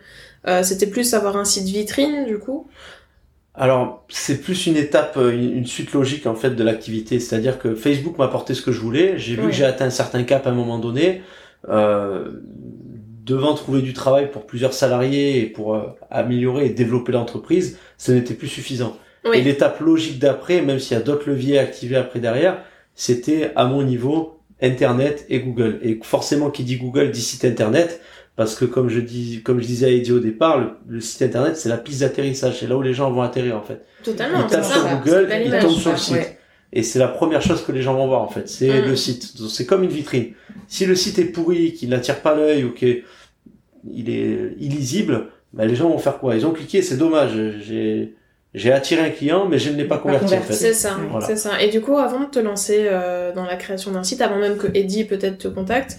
euh, 0.46 0.62
c'était 0.62 0.86
plus 0.86 1.12
avoir 1.14 1.36
un 1.36 1.44
site 1.44 1.64
vitrine, 1.64 2.24
du 2.26 2.38
coup? 2.38 2.68
Alors, 3.54 4.06
c'est 4.08 4.40
plus 4.40 4.66
une 4.66 4.76
étape, 4.76 5.16
euh, 5.18 5.30
une, 5.30 5.66
suite 5.66 5.92
logique 5.92 6.26
en 6.26 6.34
fait 6.34 6.50
de 6.50 6.64
l'activité. 6.64 7.20
C'est-à-dire 7.20 7.58
que 7.58 7.74
Facebook 7.74 8.16
m'apportait 8.18 8.54
ce 8.54 8.62
que 8.62 8.72
je 8.72 8.80
voulais. 8.80 9.18
J'ai 9.18 9.36
vu 9.36 9.42
que 9.42 9.52
j'ai 9.52 9.64
atteint 9.64 9.86
un 9.86 9.90
certain 9.90 10.22
cap 10.24 10.46
à 10.46 10.50
un 10.50 10.54
moment 10.54 10.78
donné. 10.78 11.22
Euh, 11.68 12.30
devant 13.24 13.54
trouver 13.54 13.82
du 13.82 13.92
travail 13.92 14.30
pour 14.30 14.46
plusieurs 14.46 14.72
salariés 14.72 15.40
et 15.40 15.46
pour 15.46 15.74
euh, 15.74 15.82
améliorer 16.10 16.66
et 16.66 16.70
développer 16.70 17.12
l'entreprise, 17.12 17.78
ce 17.98 18.10
n'était 18.12 18.34
plus 18.34 18.48
suffisant. 18.48 18.96
Oui. 19.24 19.38
Et 19.38 19.42
l'étape 19.42 19.80
logique 19.80 20.18
d'après, 20.18 20.62
même 20.62 20.78
s'il 20.78 20.96
y 20.96 21.00
a 21.00 21.02
d'autres 21.02 21.28
leviers 21.28 21.58
activés 21.58 21.96
après 21.96 22.20
derrière, 22.20 22.58
c'était 22.94 23.52
à 23.54 23.66
mon 23.66 23.82
niveau 23.82 24.40
Internet 24.62 25.26
et 25.28 25.40
Google. 25.40 25.78
Et 25.82 26.00
forcément, 26.02 26.50
qui 26.50 26.64
dit 26.64 26.76
Google 26.76 27.10
dit 27.10 27.20
site 27.20 27.44
Internet, 27.44 28.00
parce 28.36 28.54
que 28.54 28.64
comme 28.64 28.88
je 28.88 29.00
dis, 29.00 29.42
comme 29.44 29.60
je 29.60 29.66
disais 29.66 29.86
à 29.86 29.90
Eddie 29.90 30.12
au 30.12 30.18
départ, 30.20 30.58
le, 30.58 30.70
le 30.88 31.00
site 31.00 31.22
Internet 31.22 31.56
c'est 31.56 31.68
la 31.68 31.76
piste 31.76 32.00
d'atterrissage, 32.00 32.58
c'est 32.60 32.66
là 32.66 32.76
où 32.76 32.82
les 32.82 32.94
gens 32.94 33.10
vont 33.10 33.22
atterrir 33.22 33.56
en 33.56 33.62
fait. 33.62 33.84
Totalement, 34.02 34.38
Ils 34.40 34.46
tapent 34.50 34.64
ça. 34.64 34.74
sur 34.74 34.98
Google, 34.98 35.28
ils 35.44 35.58
tombent 35.60 35.70
sur 35.78 35.90
le 35.92 35.96
site. 35.96 36.14
Ouais. 36.16 36.38
Et 36.74 36.82
c'est 36.82 36.98
la 36.98 37.08
première 37.08 37.42
chose 37.42 37.62
que 37.62 37.70
les 37.72 37.82
gens 37.82 37.94
vont 37.94 38.06
voir 38.06 38.22
en 38.22 38.28
fait, 38.28 38.48
c'est 38.48 38.80
le 38.80 38.96
site. 38.96 39.32
C'est 39.50 39.66
comme 39.66 39.82
une 39.84 39.90
vitrine. 39.90 40.32
Si 40.68 40.86
le 40.86 40.94
site 40.94 41.18
est 41.18 41.26
pourri, 41.26 41.74
qu'il 41.74 41.90
n'attire 41.90 42.20
pas 42.22 42.34
l'œil 42.34 42.64
ou 42.64 42.72
qu'il 42.72 43.02
est 44.08 44.54
illisible, 44.58 45.26
bah, 45.52 45.66
les 45.66 45.74
gens 45.74 45.88
vont 45.90 45.98
faire 45.98 46.18
quoi? 46.18 46.34
Ils 46.34 46.46
ont 46.46 46.52
cliqué, 46.52 46.80
c'est 46.82 46.96
dommage. 46.96 47.32
J'ai 47.60 48.14
j'ai 48.54 48.70
attiré 48.70 49.00
un 49.00 49.08
client, 49.08 49.48
mais 49.48 49.58
je 49.58 49.70
ne 49.70 49.76
l'ai 49.78 49.86
pas 49.86 49.96
converti, 49.96 50.34
en 50.34 50.40
fait. 50.42 50.52
C'est 50.52 50.74
ça, 50.74 50.98
Voilà. 51.10 51.26
c'est 51.26 51.36
ça. 51.36 51.62
Et 51.62 51.70
du 51.70 51.80
coup, 51.80 51.96
avant 51.96 52.20
de 52.20 52.26
te 52.26 52.38
lancer 52.38 52.80
euh, 52.82 53.32
dans 53.34 53.46
la 53.46 53.56
création 53.56 53.92
d'un 53.92 54.02
site, 54.02 54.20
avant 54.20 54.36
même 54.36 54.58
que 54.58 54.66
Eddie 54.74 55.04
peut-être 55.04 55.38
te 55.38 55.48
contacte, 55.48 55.96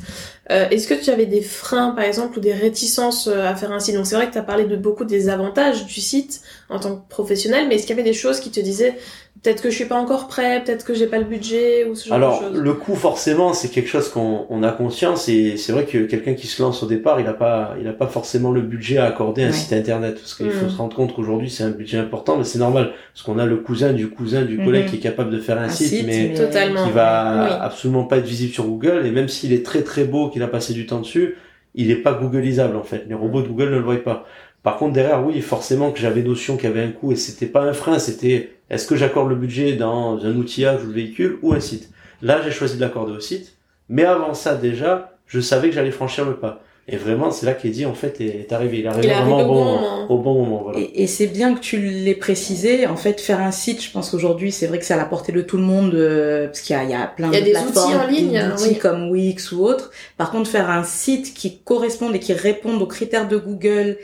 euh, 0.52 0.68
est-ce 0.72 0.88
que 0.88 0.94
tu 0.94 1.10
avais 1.10 1.26
des 1.26 1.42
freins, 1.42 1.92
par 1.92 2.04
exemple, 2.04 2.38
ou 2.38 2.42
des 2.42 2.54
réticences 2.54 3.28
euh, 3.28 3.46
à 3.48 3.56
faire 3.56 3.72
un 3.72 3.80
site 3.80 3.96
Donc 3.96 4.06
c'est 4.06 4.16
vrai 4.16 4.28
que 4.28 4.34
tu 4.34 4.38
as 4.38 4.44
parlé 4.44 4.66
de 4.66 4.76
beaucoup 4.76 5.06
des 5.06 5.30
avantages 5.30 5.86
du 5.86 6.02
site 6.02 6.42
en 6.70 6.80
tant 6.80 6.96
que 6.98 7.08
professionnel, 7.10 7.68
mais 7.70 7.76
est-ce 7.76 7.88
qu'il 7.88 7.96
y 7.96 8.00
avait 8.00 8.10
des 8.10 8.14
choses 8.16 8.40
qui 8.40 8.50
te 8.52 8.60
disaient 8.60 8.96
peut-être 9.42 9.62
que 9.62 9.70
je 9.70 9.76
suis 9.76 9.86
pas 9.86 9.96
encore 9.98 10.28
prêt, 10.28 10.64
peut-être 10.64 10.86
que 10.86 10.94
j'ai 10.94 11.08
pas 11.08 11.18
le 11.18 11.26
budget 11.26 11.84
ou 11.86 11.96
ce 11.96 12.08
genre 12.08 12.16
Alors, 12.16 12.40
de 12.42 12.46
choses? 12.56 12.58
le 12.64 12.74
coût, 12.74 12.96
forcément, 12.96 13.54
c'est 13.54 13.68
quelque 13.70 13.90
chose 13.90 14.08
qu'on 14.10 14.46
on 14.50 14.64
a 14.64 14.72
conscience 14.72 15.28
et 15.28 15.58
c'est 15.58 15.74
vrai 15.74 15.84
que 15.86 16.06
quelqu'un 16.06 16.34
qui 16.34 16.48
se 16.48 16.62
lance 16.62 16.82
au 16.82 16.86
départ, 16.86 17.20
il 17.20 17.26
n'a 17.26 17.34
pas, 17.34 17.76
il 17.82 17.86
a 17.88 17.92
pas 17.94 18.08
forcément 18.08 18.52
le 18.52 18.62
budget 18.62 19.00
à 19.00 19.06
accorder 19.06 19.44
à 19.44 19.48
un 19.48 19.50
Ouais. 19.50 19.56
site 19.56 19.74
internet 19.74 20.16
parce 20.16 20.34
qu'il 20.36 20.50
faut 20.52 20.68
Mm. 20.68 20.70
se 20.70 20.78
rendre 20.78 20.96
compte 20.96 21.14
qu'aujourd'hui 21.14 21.50
c'est 21.50 21.64
un 21.64 21.72
budget 21.72 21.98
important, 21.98 22.38
mais 22.38 22.46
c'est 22.46 22.60
normal 22.60 22.94
parce 23.14 23.26
qu'on 23.26 23.38
a 23.38 23.46
le 23.46 23.58
cousin 23.58 23.92
du 23.92 24.10
cousin 24.10 24.44
du 24.44 24.58
collègue 24.64 24.86
Mhm. 24.86 24.90
qui 24.92 24.96
est 24.98 25.00
capable 25.00 25.32
de 25.32 25.40
faire 25.40 25.58
un, 25.58 25.64
Un 25.66 25.70
site, 25.70 25.88
site, 25.90 26.06
mais 26.08 26.30
mais- 26.32 26.38
Totalement. 26.38 26.86
qui 26.86 26.92
va 26.92 27.44
Oui. 27.50 27.56
absolument 27.60 28.04
pas 28.06 28.18
être 28.20 28.26
visible 28.26 28.54
sur 28.54 28.66
Google 28.66 29.06
et 29.06 29.12
même 29.12 29.28
s'il 29.28 29.52
est 29.52 29.66
très 29.66 29.82
très 29.82 30.06
beau, 30.06 30.30
qu'il 30.34 30.44
a 30.44 30.48
passé 30.48 30.74
du 30.74 30.86
temps 30.86 31.00
dessus, 31.00 31.38
il 31.76 31.90
est 31.92 31.96
pas 31.96 32.14
googlisable 32.14 32.76
en 32.76 32.84
fait. 32.84 33.06
Les 33.08 33.14
robots 33.14 33.42
de 33.42 33.48
Google 33.48 33.70
ne 33.70 33.78
le 33.78 33.84
voient 33.84 34.04
pas. 34.04 34.26
Par 34.64 34.78
contre 34.78 34.94
derrière 34.94 35.26
oui 35.26 35.42
forcément 35.42 35.92
que 35.92 36.00
j'avais 36.00 36.24
notion 36.24 36.58
qu'il 36.58 36.70
y 36.70 36.72
avait 36.72 36.84
un 36.84 36.92
coût 36.92 37.12
et 37.12 37.16
c'était 37.16 37.46
pas 37.46 37.62
un 37.62 37.74
frein, 37.74 38.00
c'était 38.00 38.52
est-ce 38.70 38.88
que 38.88 38.96
j'accorde 38.96 39.30
le 39.30 39.36
budget 39.36 39.74
dans 39.74 40.24
un 40.26 40.36
outillage 40.36 40.84
ou 40.84 40.88
le 40.88 40.94
véhicule 40.94 41.38
ou 41.42 41.54
un 41.54 41.60
site? 41.60 41.90
Là 42.22 42.42
j'ai 42.44 42.52
choisi 42.52 42.76
de 42.76 42.82
l'accorder 42.82 43.14
au 43.14 43.20
site, 43.20 43.58
mais 43.90 44.04
avant 44.04 44.34
ça 44.34 44.56
déjà 44.56 45.18
je 45.28 45.40
savais 45.40 45.70
que 45.70 45.76
j'allais 45.76 45.92
franchir 45.92 46.26
le 46.26 46.36
pas. 46.36 46.64
Et 46.90 46.98
vraiment, 46.98 47.32
c'est 47.32 47.46
là 47.46 47.54
qu'Eddie, 47.54 47.86
en 47.86 47.94
fait, 47.94 48.20
est, 48.20 48.52
arrivé. 48.52 48.80
Il 48.80 48.86
est 48.86 48.90
arrivé 48.90 49.08
il 49.08 49.14
vraiment 49.14 49.40
au 49.40 49.46
bon, 49.46 49.64
moment. 49.64 50.12
Au 50.12 50.18
bon 50.18 50.34
moment 50.34 50.64
voilà. 50.64 50.80
et, 50.80 51.04
et 51.04 51.08
c'est 51.08 51.28
bien 51.28 51.56
que 51.56 51.62
tu 51.62 51.78
l'aies 51.78 52.14
précisé. 52.14 52.88
En 52.88 52.98
fait, 52.98 53.22
faire 53.22 53.40
un 53.40 53.54
site, 53.54 53.82
je 53.82 53.90
pense 53.90 54.10
qu'aujourd'hui, 54.10 54.52
c'est 54.52 54.68
vrai 54.68 54.80
que 54.80 54.86
c'est 54.86 54.94
à 54.94 54.98
la 54.98 55.06
portée 55.06 55.32
de 55.32 55.42
tout 55.42 55.56
le 55.56 55.64
monde, 55.64 55.96
euh, 55.96 56.48
parce 56.48 56.60
qu'il 56.60 56.76
y 56.76 56.80
a, 56.80 56.84
il 56.84 56.90
y 56.90 56.94
a 56.94 57.08
plein 57.08 57.30
il 57.30 57.36
y 57.36 57.38
a 57.38 57.40
de 57.40 57.46
des 57.46 57.52
plateformes, 57.52 57.94
outils 57.94 57.96
en 57.96 58.08
ligne, 58.08 58.50
d'outils 58.50 58.70
oui. 58.70 58.78
comme 58.80 59.10
Wix 59.12 59.54
ou 59.54 59.64
autre. 59.64 59.92
Par 60.18 60.30
contre, 60.30 60.50
faire 60.50 60.70
un 60.70 60.84
site 60.84 61.34
qui 61.34 61.60
corresponde 61.60 62.16
et 62.16 62.20
qui 62.20 62.34
réponde 62.34 62.82
aux 62.82 62.88
critères 62.88 63.30
de 63.30 63.38
Google 63.38 63.98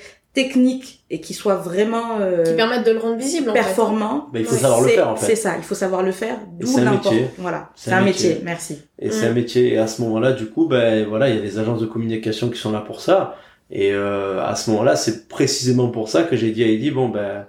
techniques 0.43 1.03
et 1.09 1.19
qui 1.21 1.33
soit 1.33 1.55
vraiment 1.55 2.17
euh, 2.21 2.43
qui 2.43 2.53
permettent 2.53 2.85
de 2.85 2.91
le 2.91 2.99
rendre 2.99 3.17
visible 3.17 3.49
en 3.49 3.53
fait. 3.53 3.59
performant. 3.59 4.27
Ben, 4.33 4.39
il 4.39 4.45
faut 4.45 4.55
savoir 4.55 4.81
le 4.81 4.87
faire, 4.89 5.09
en 5.09 5.15
fait. 5.15 5.25
C'est 5.25 5.35
ça, 5.35 5.55
il 5.57 5.63
faut 5.63 5.75
savoir 5.75 6.01
le 6.03 6.11
faire. 6.11 6.37
D'où 6.59 6.67
c'est 6.67 6.81
un 6.81 6.85
l'importance. 6.85 7.13
métier. 7.13 7.27
Voilà, 7.37 7.69
C'est 7.75 7.91
un 7.91 7.97
un 7.97 8.01
métier. 8.01 8.29
métier. 8.29 8.43
Merci. 8.45 8.77
Et 8.99 9.11
c'est 9.11 9.25
Mm. 9.27 9.31
un 9.31 9.33
métier. 9.33 9.73
Et 9.73 9.77
à 9.77 9.87
ce 9.87 10.01
moment-là, 10.03 10.31
du 10.33 10.45
coup, 10.47 10.67
ben 10.67 11.05
voilà, 11.07 11.29
il 11.29 11.35
y 11.35 11.39
a 11.39 11.41
des 11.41 11.57
agences 11.59 11.81
de 11.81 11.85
communication 11.87 12.49
qui 12.49 12.59
sont 12.59 12.71
là 12.71 12.81
pour 12.81 13.01
ça. 13.01 13.35
Et 13.71 13.91
euh, 13.93 14.41
à 14.43 14.55
ce 14.55 14.69
moment-là, 14.71 14.95
c'est 14.95 15.27
précisément 15.27 15.89
pour 15.89 16.09
ça 16.09 16.23
que 16.23 16.35
j'ai 16.35 16.51
dit 16.51 16.63
à 16.63 16.67
Eddie, 16.67 16.91
bon 16.91 17.09
ben, 17.09 17.45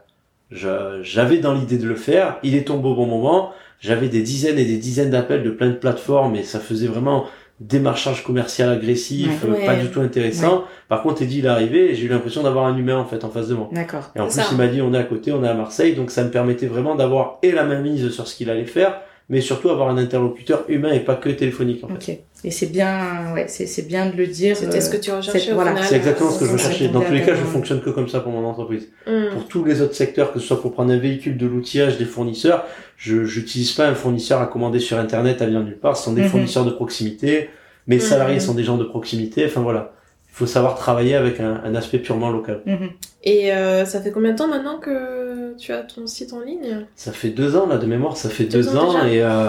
j'avais 0.51 1.39
dans 1.39 1.55
l'idée 1.55 1.79
de 1.79 1.87
le 1.87 1.95
faire. 1.95 2.39
Il 2.43 2.55
est 2.57 2.65
tombé 2.67 2.89
au 2.89 2.95
bon 2.95 3.07
moment. 3.07 3.53
J'avais 3.81 4.09
des 4.09 4.21
dizaines 4.23 4.59
et 4.59 4.65
des 4.67 4.77
dizaines 4.77 5.11
d'appels 5.11 5.43
de 5.43 5.51
plein 5.51 5.69
de 5.69 5.75
plateformes 5.75 6.37
et 6.37 6.43
ça 6.43 6.61
faisait 6.61 6.87
vraiment 6.89 7.25
démarchage 7.61 8.25
commercial 8.25 8.71
agressif, 8.71 9.45
Ouais. 9.45 9.67
pas 9.67 9.75
Ouais. 9.75 9.81
du 9.83 9.89
tout 9.91 10.01
intéressant. 10.01 10.65
Par 10.89 11.03
contre, 11.03 11.23
Eddie, 11.23 11.41
il 11.41 11.45
est 11.45 11.49
arrivé 11.49 11.91
et 11.91 11.95
j'ai 11.95 12.07
eu 12.07 12.09
l'impression 12.09 12.43
d'avoir 12.43 12.65
un 12.67 12.77
humain 12.77 12.97
en 12.97 13.05
fait 13.05 13.23
en 13.25 13.31
face 13.31 13.49
de 13.49 13.55
moi. 13.55 13.69
D'accord. 13.73 14.11
Et 14.17 14.21
en 14.21 14.25
plus, 14.27 14.33
ça. 14.35 14.47
il 14.51 14.57
m'a 14.57 14.67
dit, 14.67 14.81
on 14.81 14.95
est 14.95 14.99
à 14.99 15.05
côté, 15.05 15.31
on 15.33 15.45
est 15.45 15.49
à 15.49 15.55
Marseille, 15.55 15.95
donc 15.95 16.11
ça 16.11 16.25
me 16.25 16.31
permettait 16.31 16.67
vraiment 16.67 16.95
d'avoir 16.95 17.39
et 17.43 17.53
la 17.53 17.65
main 17.65 17.81
mise 17.81 18.11
sur 18.11 18.27
ce 18.27 18.35
qu'il 18.35 18.49
allait 18.51 18.65
faire, 18.65 19.01
mais 19.29 19.41
surtout 19.41 19.69
avoir 19.71 19.89
un 19.91 19.99
interlocuteur 19.99 20.65
humain 20.69 20.93
et 20.93 21.01
pas 21.01 21.15
que 21.17 21.29
téléphonique. 21.29 21.85
En 21.85 21.89
fait. 21.89 22.25
Et 22.43 22.51
c'est 22.51 22.67
bien, 22.67 23.33
ouais, 23.35 23.47
c'est 23.49 23.67
c'est 23.67 23.83
bien 23.83 24.07
de 24.07 24.17
le 24.17 24.27
dire. 24.27 24.57
C'était 24.57 24.79
euh, 24.79 24.81
ce 24.81 24.89
que 24.91 24.97
tu 24.97 25.11
recherchais 25.13 25.39
c'est- 25.41 25.53
au 25.53 25.57
voilà. 25.57 25.73
final. 25.73 25.85
C'est 25.89 25.97
exactement 25.97 26.31
ce 26.31 26.41
que 26.41 26.47
je 26.47 26.53
recherchais. 26.53 26.89
Dans 26.89 27.03
tous 27.03 27.13
les 27.13 27.23
cas, 27.23 27.35
je 27.35 27.43
fonctionne 27.45 27.83
que 27.83 27.91
comme 27.91 28.09
ça 28.09 28.21
pour 28.21 28.33
mon 28.33 28.47
entreprise. 28.47 28.89
Mm. 29.07 29.33
Pour 29.35 29.47
tous 29.49 29.65
les 29.65 29.83
autres 29.83 29.95
secteurs, 29.95 30.33
que 30.33 30.39
ce 30.39 30.47
soit 30.47 30.61
pour 30.63 30.73
prendre 30.73 30.91
un 30.93 30.99
véhicule, 30.99 31.37
de 31.37 31.47
l'outillage, 31.47 31.99
des 31.99 32.07
fournisseurs, 32.07 32.65
je 32.97 33.25
j'utilise 33.25 33.73
pas 33.73 33.87
un 33.89 33.95
fournisseur 33.95 34.41
à 34.41 34.47
commander 34.47 34.79
sur 34.81 34.99
Internet 34.99 35.43
à 35.43 35.47
venir 35.47 35.61
nulle 35.61 35.79
part. 35.79 35.97
Ce 35.99 36.05
sont 36.05 36.13
des 36.15 36.23
Mhm. 36.23 36.29
fournisseurs 36.29 36.65
de 36.65 36.71
proximité. 36.71 37.51
Mes 37.87 37.97
Mhm. 37.97 38.01
salariés 38.03 38.41
sont 38.41 38.55
des 38.55 38.65
gens 38.65 38.79
de 38.79 38.85
proximité. 38.85 39.45
Enfin 39.47 39.61
voilà. 39.61 39.93
Il 40.33 40.37
faut 40.37 40.47
savoir 40.47 40.77
travailler 40.77 41.17
avec 41.17 41.41
un, 41.41 41.61
un 41.65 41.75
aspect 41.75 41.99
purement 41.99 42.31
local. 42.31 42.63
Mhm. 42.65 42.91
Et 43.25 43.53
euh, 43.53 43.85
ça 43.85 44.01
fait 44.01 44.13
combien 44.13 44.31
de 44.33 44.39
temps 44.39 44.49
maintenant 44.49 44.79
que 44.79 45.55
tu 45.59 45.73
as 45.73 45.83
ton 45.83 46.07
site 46.07 46.33
en 46.33 46.41
ligne? 46.41 46.87
Ça 46.97 47.13
fait 47.13 47.31
deux 47.31 47.57
ans 47.57 47.67
là 47.67 47.77
de 47.77 47.85
mémoire, 47.87 48.17
ça 48.17 48.31
fait 48.31 48.45
Deux 48.45 48.63
deux, 48.63 48.77
ans 48.77 48.91
ans 48.91 49.03
déjà 49.05 49.09
et 49.13 49.23
euh, 49.23 49.49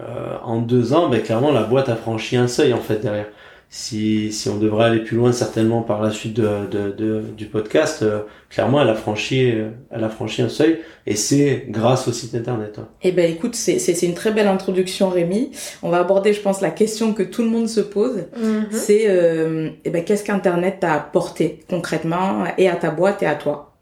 euh, 0.00 0.36
en 0.44 0.60
deux 0.60 0.92
ans, 0.92 1.08
ben 1.08 1.22
clairement 1.22 1.52
la 1.52 1.62
boîte 1.62 1.88
a 1.88 1.96
franchi 1.96 2.36
un 2.36 2.48
seuil 2.48 2.72
en 2.72 2.80
fait 2.80 2.96
derrière. 3.00 3.26
Si 3.68 4.32
si 4.32 4.48
on 4.48 4.58
devrait 4.58 4.84
aller 4.84 5.00
plus 5.00 5.16
loin 5.16 5.32
certainement 5.32 5.82
par 5.82 6.00
la 6.00 6.12
suite 6.12 6.34
de, 6.34 6.48
de, 6.70 6.92
de- 6.92 7.22
du 7.36 7.46
podcast, 7.46 8.02
euh, 8.02 8.20
clairement 8.48 8.80
elle 8.80 8.88
a 8.88 8.94
franchi 8.94 9.50
euh, 9.50 9.70
elle 9.90 10.04
a 10.04 10.08
franchi 10.08 10.40
un 10.42 10.48
seuil 10.48 10.78
et 11.04 11.16
c'est 11.16 11.64
grâce 11.68 12.06
au 12.06 12.12
site 12.12 12.34
internet. 12.36 12.76
hein. 12.78 12.86
Eh 13.02 13.10
ben, 13.10 13.28
écoute, 13.28 13.56
c'est 13.56 13.80
c'est- 13.80 13.94
c'est 13.94 14.06
une 14.06 14.14
très 14.14 14.30
belle 14.30 14.46
introduction, 14.46 15.08
Rémi. 15.08 15.50
On 15.82 15.90
va 15.90 15.98
aborder, 15.98 16.32
je 16.32 16.40
pense, 16.40 16.60
la 16.60 16.70
question 16.70 17.12
que 17.12 17.24
tout 17.24 17.42
le 17.42 17.48
monde 17.48 17.68
se 17.68 17.80
pose. 17.80 18.26
Mhm. 18.40 18.66
C'est, 18.70 19.06
euh, 19.08 19.70
eh 19.84 19.90
ben, 19.90 20.04
qu'est-ce 20.04 20.22
qu'Internet 20.24 20.78
t'a 20.80 20.92
apporté 20.94 21.58
concrètement 21.68 22.44
et 22.58 22.68
à 22.68 22.76
ta 22.76 22.90
boîte 22.90 23.22
et 23.24 23.26
à 23.26 23.34
toi? 23.34 23.72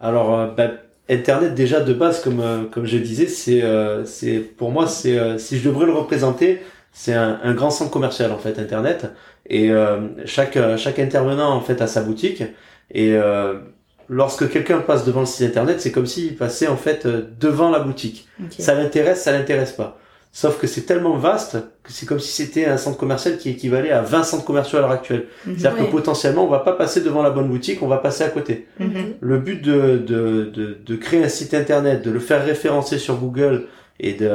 Alors 0.00 0.34
euh, 0.38 0.46
ben, 0.48 0.72
internet 1.08 1.54
déjà 1.54 1.80
de 1.80 1.92
base 1.92 2.20
comme 2.22 2.40
euh, 2.40 2.64
comme 2.64 2.84
je 2.86 2.98
disais 2.98 3.26
c'est 3.26 3.62
euh, 3.62 4.04
c'est 4.04 4.38
pour 4.38 4.70
moi 4.70 4.86
c'est 4.88 5.18
euh, 5.18 5.38
si 5.38 5.58
je 5.58 5.68
devrais 5.68 5.86
le 5.86 5.92
représenter 5.92 6.62
c'est 6.92 7.12
un, 7.14 7.38
un 7.42 7.54
grand 7.54 7.70
centre 7.70 7.90
commercial 7.90 8.32
en 8.32 8.38
fait 8.38 8.58
internet. 8.58 9.06
Et 9.48 9.70
euh, 9.70 10.08
chaque 10.26 10.58
chaque 10.76 10.98
intervenant 10.98 11.50
en 11.54 11.60
fait 11.60 11.80
a 11.80 11.86
sa 11.86 12.02
boutique. 12.02 12.42
Et 12.90 13.12
euh, 13.14 13.54
lorsque 14.08 14.48
quelqu'un 14.50 14.80
passe 14.80 15.04
devant 15.04 15.20
le 15.20 15.26
site 15.26 15.46
internet 15.48 15.80
c'est 15.80 15.92
comme 15.92 16.06
s'il 16.06 16.36
passait 16.36 16.68
en 16.68 16.76
fait 16.76 17.06
devant 17.06 17.70
la 17.70 17.80
boutique. 17.80 18.28
Ça 18.58 18.74
l'intéresse 18.74 19.22
ça 19.22 19.32
l'intéresse 19.32 19.72
pas 19.72 19.98
sauf 20.36 20.58
que 20.58 20.66
c'est 20.66 20.82
tellement 20.82 21.16
vaste 21.16 21.56
que 21.82 21.90
c'est 21.90 22.04
comme 22.04 22.20
si 22.20 22.30
c'était 22.30 22.66
un 22.66 22.76
centre 22.76 22.98
commercial 22.98 23.38
qui 23.38 23.48
équivalait 23.48 23.90
à 23.90 24.02
20 24.02 24.22
centres 24.22 24.44
commerciaux 24.44 24.76
à 24.76 24.82
l'heure 24.82 24.90
actuelle. 24.90 25.28
Mhm. 25.46 25.56
c'est-à-dire 25.56 25.86
que 25.86 25.90
potentiellement 25.90 26.44
on 26.44 26.50
va 26.50 26.58
pas 26.58 26.74
passer 26.74 27.00
devant 27.00 27.22
la 27.22 27.30
bonne 27.30 27.48
boutique 27.48 27.82
on 27.82 27.86
va 27.86 27.96
passer 27.96 28.22
à 28.22 28.28
côté. 28.28 28.66
Mhm. 28.78 29.14
le 29.18 29.38
but 29.38 29.62
de, 29.62 29.96
de, 29.96 30.44
de, 30.52 30.76
de 30.84 30.96
créer 30.96 31.24
un 31.24 31.30
site 31.30 31.54
internet, 31.54 32.04
de 32.04 32.10
le 32.10 32.20
faire 32.20 32.44
référencer 32.44 32.98
sur 32.98 33.16
Google 33.16 33.64
et 33.98 34.12
de, 34.12 34.30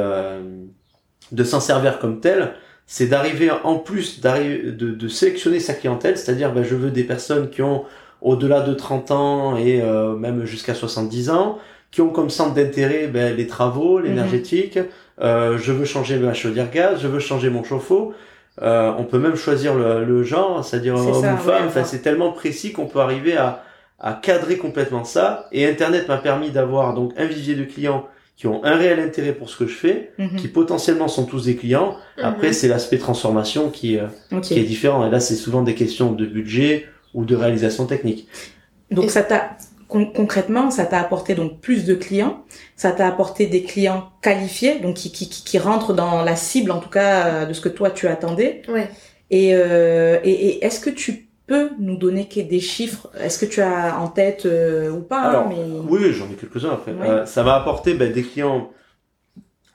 de 1.30 1.44
s'en 1.44 1.60
servir 1.60 2.00
comme 2.00 2.18
tel, 2.18 2.54
c'est 2.88 3.06
d'arriver 3.06 3.52
en 3.62 3.76
plus 3.76 4.20
d'arriver 4.20 4.72
de, 4.72 4.90
de 4.90 5.08
sélectionner 5.08 5.60
sa 5.60 5.72
clientèle, 5.72 6.18
c'est-à-dire 6.18 6.52
ben, 6.52 6.64
je 6.64 6.74
veux 6.74 6.90
des 6.90 7.04
personnes 7.04 7.48
qui 7.48 7.62
ont 7.62 7.84
au-delà 8.22 8.62
de 8.62 8.74
30 8.74 9.10
ans 9.12 9.56
et 9.56 9.80
euh, 9.80 10.16
même 10.16 10.46
jusqu'à 10.46 10.74
70 10.74 11.30
ans, 11.30 11.58
qui 11.92 12.00
ont 12.00 12.08
comme 12.08 12.28
centre 12.28 12.54
d'intérêt 12.54 13.06
ben, 13.06 13.36
les 13.36 13.46
travaux, 13.46 14.00
l'énergétique, 14.00 14.80
euh, 15.20 15.58
je 15.58 15.72
veux 15.72 15.84
changer 15.84 16.18
ma 16.18 16.34
chaudière 16.34 16.70
gaz, 16.70 17.00
je 17.02 17.08
veux 17.08 17.20
changer 17.20 17.50
mon 17.50 17.62
chauffe-eau. 17.64 18.14
Euh, 18.60 18.92
on 18.98 19.04
peut 19.04 19.18
même 19.18 19.36
choisir 19.36 19.74
le, 19.74 20.04
le 20.04 20.22
genre, 20.22 20.64
c'est-à-dire 20.64 20.98
C'est 20.98 21.06
homme 21.08 21.22
ça, 21.22 21.34
ou 21.34 21.36
femme. 21.38 21.62
ouais, 21.62 21.68
enfin, 21.68 21.84
c'est 21.84 22.00
tellement 22.00 22.32
précis 22.32 22.72
qu'on 22.72 22.86
peut 22.86 23.00
arriver 23.00 23.36
à, 23.36 23.62
à 23.98 24.12
cadrer 24.14 24.58
complètement 24.58 25.04
ça. 25.04 25.48
Et 25.52 25.66
Internet 25.66 26.06
m'a 26.08 26.18
permis 26.18 26.50
d'avoir 26.50 26.92
donc 26.94 27.12
un 27.16 27.24
vivier 27.24 27.54
de 27.54 27.64
clients 27.64 28.06
qui 28.36 28.46
ont 28.48 28.62
un 28.64 28.76
réel 28.76 28.98
intérêt 29.00 29.32
pour 29.32 29.48
ce 29.48 29.56
que 29.56 29.66
je 29.66 29.74
fais, 29.74 30.12
Mhm. 30.18 30.36
qui 30.36 30.48
potentiellement 30.48 31.08
sont 31.08 31.24
tous 31.24 31.44
des 31.46 31.56
clients. 31.56 31.96
Après, 32.20 32.48
Mhm. 32.48 32.52
c'est 32.52 32.68
l'aspect 32.68 32.98
transformation 32.98 33.70
qui, 33.70 33.98
euh, 33.98 34.06
qui 34.42 34.58
est 34.58 34.64
différent. 34.64 35.06
Et 35.06 35.10
là, 35.10 35.20
c'est 35.20 35.34
souvent 35.36 35.62
des 35.62 35.74
questions 35.74 36.12
de 36.12 36.26
budget 36.26 36.86
ou 37.14 37.24
de 37.24 37.36
réalisation 37.36 37.86
technique. 37.86 38.28
Donc 38.90 39.04
Et- 39.04 39.08
ça 39.08 39.22
t'a 39.22 39.50
con- 39.92 40.10
concrètement, 40.14 40.70
ça 40.70 40.84
t'a 40.86 40.98
apporté 41.00 41.34
donc 41.34 41.60
plus 41.60 41.84
de 41.84 41.94
clients, 41.94 42.44
ça 42.76 42.90
t'a 42.92 43.06
apporté 43.06 43.46
des 43.46 43.62
clients 43.62 44.10
qualifiés, 44.22 44.78
donc 44.80 44.94
qui, 44.96 45.12
qui, 45.12 45.28
qui, 45.28 45.58
rentrent 45.58 45.92
dans 45.92 46.22
la 46.22 46.34
cible 46.36 46.70
en 46.70 46.80
tout 46.80 46.88
cas 46.88 47.26
euh, 47.26 47.46
de 47.46 47.52
ce 47.52 47.60
que 47.60 47.68
toi 47.68 47.90
tu 47.90 48.06
attendais. 48.08 48.62
Ouais. 48.68 48.88
Et, 49.30 49.50
euh, 49.54 50.18
et, 50.24 50.30
et 50.48 50.64
est-ce 50.64 50.80
que 50.80 50.90
tu 50.90 51.28
peux 51.46 51.70
nous 51.78 51.96
donner 51.96 52.24
des 52.24 52.60
chiffres? 52.60 53.08
Est-ce 53.20 53.38
que 53.38 53.46
tu 53.54 53.60
as 53.60 53.98
en 54.00 54.08
tête 54.08 54.46
euh, 54.46 54.90
ou 54.90 55.00
pas 55.00 55.20
Alors, 55.22 55.48
mais... 55.48 55.56
Oui, 55.88 56.12
j'en 56.12 56.26
ai 56.26 56.34
quelques-uns 56.40 56.72
après. 56.72 56.92
Ouais. 56.92 57.08
Euh, 57.08 57.26
ça 57.26 57.42
m'a 57.42 57.54
apporté 57.54 57.94
ben, 57.94 58.10
des 58.12 58.22
clients, 58.22 58.70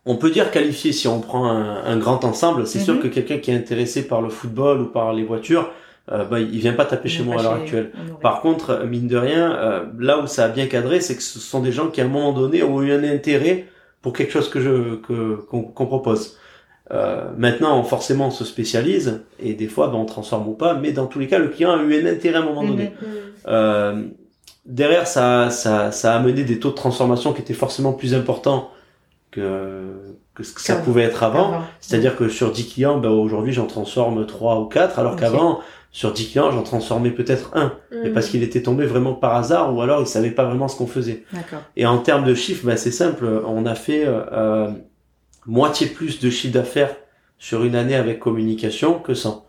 on 0.05 0.15
peut 0.15 0.29
dire 0.31 0.51
qualifiés 0.51 0.93
si 0.93 1.07
on 1.07 1.19
prend 1.21 1.45
un, 1.45 1.83
un 1.83 1.97
grand 1.97 2.23
ensemble. 2.23 2.65
C'est 2.67 2.79
Mhm. 2.79 2.85
sûr 2.85 2.99
que 3.01 3.07
quelqu'un 3.07 3.37
qui 3.39 3.51
est 3.51 3.55
intéressé 3.55 4.07
par 4.07 4.21
le 4.21 4.29
football 4.29 4.81
ou 4.81 4.85
par 4.87 5.13
les 5.13 5.23
voitures, 5.23 5.71
euh, 6.11 6.23
ben, 6.23 6.39
il 6.39 6.59
vient 6.59 6.73
pas 6.73 6.85
taper 6.85 7.09
chez 7.09 7.23
moi 7.23 7.39
à 7.39 7.43
l'heure 7.43 7.53
actuelle. 7.53 7.91
Par 8.21 8.41
contre, 8.41 8.85
mine 8.85 9.07
de 9.07 9.17
rien, 9.17 9.55
euh, 9.55 9.85
là 9.99 10.19
où 10.19 10.27
ça 10.27 10.45
a 10.45 10.47
bien 10.47 10.67
cadré, 10.67 11.01
c'est 11.01 11.15
que 11.15 11.23
ce 11.23 11.39
sont 11.39 11.59
des 11.59 11.71
gens 11.71 11.87
qui 11.87 12.01
à 12.01 12.05
un 12.05 12.07
moment 12.07 12.33
donné 12.33 12.63
ont 12.63 12.81
eu 12.81 12.91
un 12.91 13.03
intérêt 13.03 13.67
pour 14.01 14.13
quelque 14.13 14.31
chose 14.31 14.49
que 14.49 14.61
je 14.61 14.95
que 14.95 15.35
qu'on 15.49 15.63
qu'on 15.63 15.85
propose. 15.85 16.37
Euh, 16.91 17.25
maintenant, 17.37 17.83
forcément, 17.83 18.27
on 18.27 18.31
se 18.31 18.45
spécialise 18.45 19.21
et 19.39 19.53
des 19.53 19.67
fois, 19.67 19.87
ben, 19.87 19.97
on 19.97 20.05
transforme 20.05 20.47
ou 20.47 20.53
pas, 20.53 20.73
mais 20.75 20.91
dans 20.91 21.07
tous 21.07 21.19
les 21.19 21.27
cas, 21.27 21.39
le 21.39 21.49
client 21.49 21.71
a 21.71 21.81
eu 21.81 22.01
un 22.01 22.05
intérêt 22.05 22.37
à 22.37 22.41
un 22.41 22.45
moment 22.45 22.63
donné. 22.63 22.93
Euh, 23.47 24.03
derrière, 24.65 25.07
ça, 25.07 25.49
ça, 25.49 25.91
ça 25.91 26.13
a 26.13 26.17
amené 26.17 26.43
des 26.43 26.59
taux 26.59 26.69
de 26.69 26.75
transformation 26.75 27.33
qui 27.33 27.41
étaient 27.41 27.53
forcément 27.53 27.91
plus 27.91 28.13
importants 28.13 28.71
que, 29.31 30.15
que 30.33 30.43
ce 30.43 30.53
que 30.53 30.61
ça 30.61 30.75
pouvait 30.77 31.03
être 31.03 31.23
avant. 31.23 31.61
C'est-à-dire 31.81 32.15
que 32.15 32.29
sur 32.29 32.51
10 32.51 32.69
clients, 32.69 32.97
ben, 32.97 33.09
aujourd'hui, 33.09 33.51
j'en 33.51 33.67
transforme 33.67 34.25
3 34.25 34.61
ou 34.61 34.65
4, 34.65 34.99
alors 34.99 35.17
qu'avant, 35.17 35.59
sur 35.97 36.13
10 36.13 36.29
clients, 36.29 36.51
j'en 36.51 36.61
transformais 36.61 37.09
peut-être 37.09 37.49
un. 37.55 37.73
Mais 37.91 38.09
Mhm. 38.09 38.13
parce 38.13 38.27
qu'il 38.29 38.43
était 38.43 38.61
tombé 38.61 38.85
vraiment 38.85 39.13
par 39.15 39.33
hasard 39.35 39.73
ou 39.75 39.81
alors 39.81 39.99
il 39.99 40.05
savait 40.05 40.29
pas 40.29 40.43
vraiment 40.45 40.67
ce 40.67 40.77
qu'on 40.77 40.85
faisait. 40.85 41.23
D'accord. 41.33 41.61
Et 41.75 41.87
en 41.87 41.97
termes 41.97 42.23
de 42.23 42.35
chiffres, 42.35 42.67
ben, 42.67 42.77
c'est 42.77 42.91
simple. 42.91 43.25
On 43.47 43.65
a 43.65 43.73
fait 43.73 44.03
euh, 44.05 44.69
moitié 45.47 45.87
plus 45.87 46.19
de 46.19 46.29
chiffre 46.29 46.53
d'affaires 46.53 46.95
sur 47.39 47.63
une 47.63 47.75
année 47.75 47.95
avec 47.95 48.19
communication 48.19 48.99
que 48.99 49.15
sans. 49.15 49.47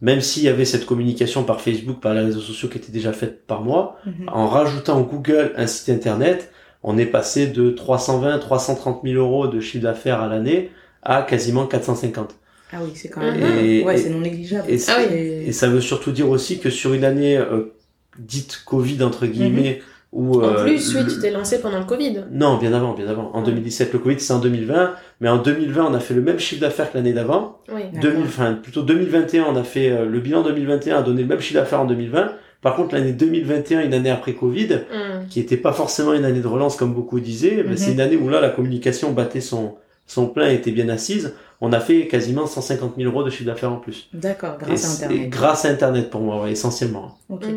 Même 0.00 0.20
s'il 0.20 0.42
y 0.42 0.48
avait 0.48 0.64
cette 0.64 0.86
communication 0.86 1.44
par 1.44 1.60
Facebook, 1.60 2.00
par 2.00 2.14
les 2.14 2.20
réseaux 2.22 2.40
sociaux 2.40 2.68
qui 2.68 2.78
était 2.78 2.90
déjà 2.92 3.12
faite 3.12 3.46
par 3.46 3.62
moi, 3.62 3.96
Mhm. 4.06 4.28
en 4.32 4.48
rajoutant 4.48 5.00
Google 5.02 5.52
un 5.56 5.68
site 5.68 5.88
internet, 5.90 6.50
on 6.82 6.98
est 6.98 7.06
passé 7.06 7.46
de 7.46 7.70
320, 7.70 8.38
330 8.40 9.02
000 9.04 9.14
euros 9.22 9.46
de 9.46 9.60
chiffre 9.60 9.84
d'affaires 9.84 10.20
à 10.20 10.26
l'année 10.28 10.70
à 11.04 11.22
quasiment 11.22 11.64
450. 11.66 12.34
Ah 12.72 12.78
oui, 12.82 12.90
c'est 12.94 13.08
quand 13.08 13.20
même. 13.20 13.40
Et- 13.64 13.82
ouais, 13.84 13.96
c'est 13.96 14.10
non 14.10 14.20
négligeable. 14.20 14.64
et 14.68 14.78
Ah 14.88 14.96
oui. 15.10 15.16
Et 15.46 15.52
ça 15.52 15.68
veut 15.68 15.80
surtout 15.80 16.12
dire 16.12 16.28
aussi 16.28 16.58
que 16.58 16.70
sur 16.70 16.94
une 16.94 17.04
année 17.04 17.36
euh, 17.36 17.72
dite 18.18 18.62
Covid 18.66 19.02
entre 19.02 19.26
guillemets, 19.26 19.82
où 20.12 20.40
En 20.40 20.44
euh, 20.44 20.64
plus, 20.64 20.94
oui, 20.94 21.02
le- 21.04 21.12
tu 21.12 21.20
t'es 21.20 21.30
lancé 21.30 21.60
pendant 21.60 21.78
le 21.78 21.84
Covid. 21.84 22.24
non, 22.32 22.56
bien 22.56 22.72
avant, 22.72 22.94
bien 22.94 23.06
avant. 23.08 23.30
En 23.34 23.42
2017, 23.42 23.92
le 23.92 23.98
Covid, 23.98 24.18
c'est 24.18 24.32
en 24.32 24.38
2020. 24.38 24.94
Mais 25.20 25.28
en 25.28 25.36
2020, 25.38 25.86
on 25.90 25.94
a 25.94 26.00
fait 26.00 26.14
le 26.14 26.22
même 26.22 26.38
chiffre 26.38 26.60
d'affaires 26.60 26.90
que 26.90 26.96
l'année 26.96 27.12
d'avant. 27.12 27.58
Oui. 27.72 27.82
D'accord. 27.92 28.10
2000, 28.12 28.26
enfin, 28.26 28.54
plutôt 28.54 28.82
2021, 28.82 29.44
on 29.44 29.56
a 29.56 29.62
fait, 29.62 29.90
euh, 29.90 30.06
le 30.06 30.18
bilan 30.20 30.42
2021 30.42 30.98
a 30.98 31.02
donné 31.02 31.22
le 31.22 31.28
même 31.28 31.40
chiffre 31.40 31.60
d'affaires 31.60 31.80
en 31.82 31.86
2020. 31.86 32.32
Par 32.62 32.74
contre, 32.74 32.94
l'année 32.94 33.12
2021, 33.12 33.82
une 33.84 33.94
année 33.94 34.10
après 34.10 34.32
Covid, 34.32 34.68
Mhm. 34.90 35.28
qui 35.28 35.38
était 35.40 35.56
pas 35.58 35.72
forcément 35.72 36.14
une 36.14 36.24
année 36.24 36.40
de 36.40 36.46
relance 36.46 36.76
comme 36.76 36.94
beaucoup 36.94 37.20
disaient, 37.20 37.62
Mhm. 37.62 37.76
c'est 37.76 37.92
une 37.92 38.00
année 38.00 38.16
où 38.16 38.28
là, 38.28 38.40
la 38.40 38.48
communication 38.48 39.12
battait 39.12 39.40
son, 39.42 39.74
son 40.06 40.28
plein 40.28 40.50
était 40.50 40.70
bien 40.70 40.88
assise, 40.88 41.34
on 41.60 41.72
a 41.72 41.80
fait 41.80 42.06
quasiment 42.06 42.46
150 42.46 42.94
000 42.96 43.10
euros 43.10 43.24
de 43.24 43.30
chiffre 43.30 43.46
d'affaires 43.46 43.72
en 43.72 43.76
plus. 43.76 44.08
D'accord, 44.12 44.56
Et 44.62 44.64
grâce 44.66 45.02
à 45.02 45.04
Internet. 45.06 45.30
Grâce 45.30 45.64
à 45.64 45.68
Internet 45.68 46.10
pour 46.10 46.20
moi, 46.20 46.42
ouais, 46.42 46.52
essentiellement. 46.52 47.18
Ok. 47.28 47.46
Mm. 47.46 47.54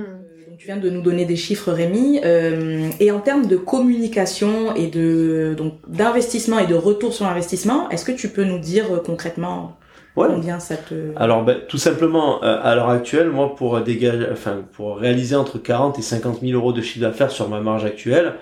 Donc, 0.49 0.57
tu 0.57 0.65
viens 0.65 0.77
de 0.77 0.89
nous 0.89 1.01
donner 1.01 1.25
des 1.25 1.35
chiffres, 1.35 1.71
Rémi. 1.71 2.19
Euh, 2.23 2.89
et 2.99 3.11
en 3.11 3.19
termes 3.19 3.45
de 3.45 3.55
communication 3.55 4.75
et 4.75 4.87
de 4.87 5.53
donc 5.57 5.75
d'investissement 5.87 6.59
et 6.59 6.67
de 6.67 6.75
retour 6.75 7.13
sur 7.13 7.25
investissement, 7.25 7.89
est-ce 7.89 8.03
que 8.05 8.11
tu 8.11 8.29
peux 8.29 8.43
nous 8.43 8.59
dire 8.59 8.85
euh, 8.91 8.99
concrètement 8.99 9.75
Ouais. 10.15 10.27
combien 10.27 10.59
ça 10.59 10.75
te 10.75 11.13
Alors, 11.15 11.45
ben, 11.45 11.59
tout 11.69 11.77
simplement, 11.77 12.43
euh, 12.43 12.59
à 12.61 12.75
l'heure 12.75 12.89
actuelle, 12.89 13.29
moi, 13.29 13.55
pour 13.55 13.79
dégager, 13.79 14.25
enfin, 14.29 14.63
pour 14.73 14.97
réaliser 14.97 15.35
entre 15.35 15.59
40 15.59 15.97
et 15.99 16.01
50 16.01 16.41
000 16.41 16.53
euros 16.53 16.73
de 16.73 16.81
chiffre 16.81 17.05
d'affaires 17.05 17.31
sur 17.31 17.47
ma 17.47 17.61
marge 17.61 17.85
actuelle, 17.85 18.33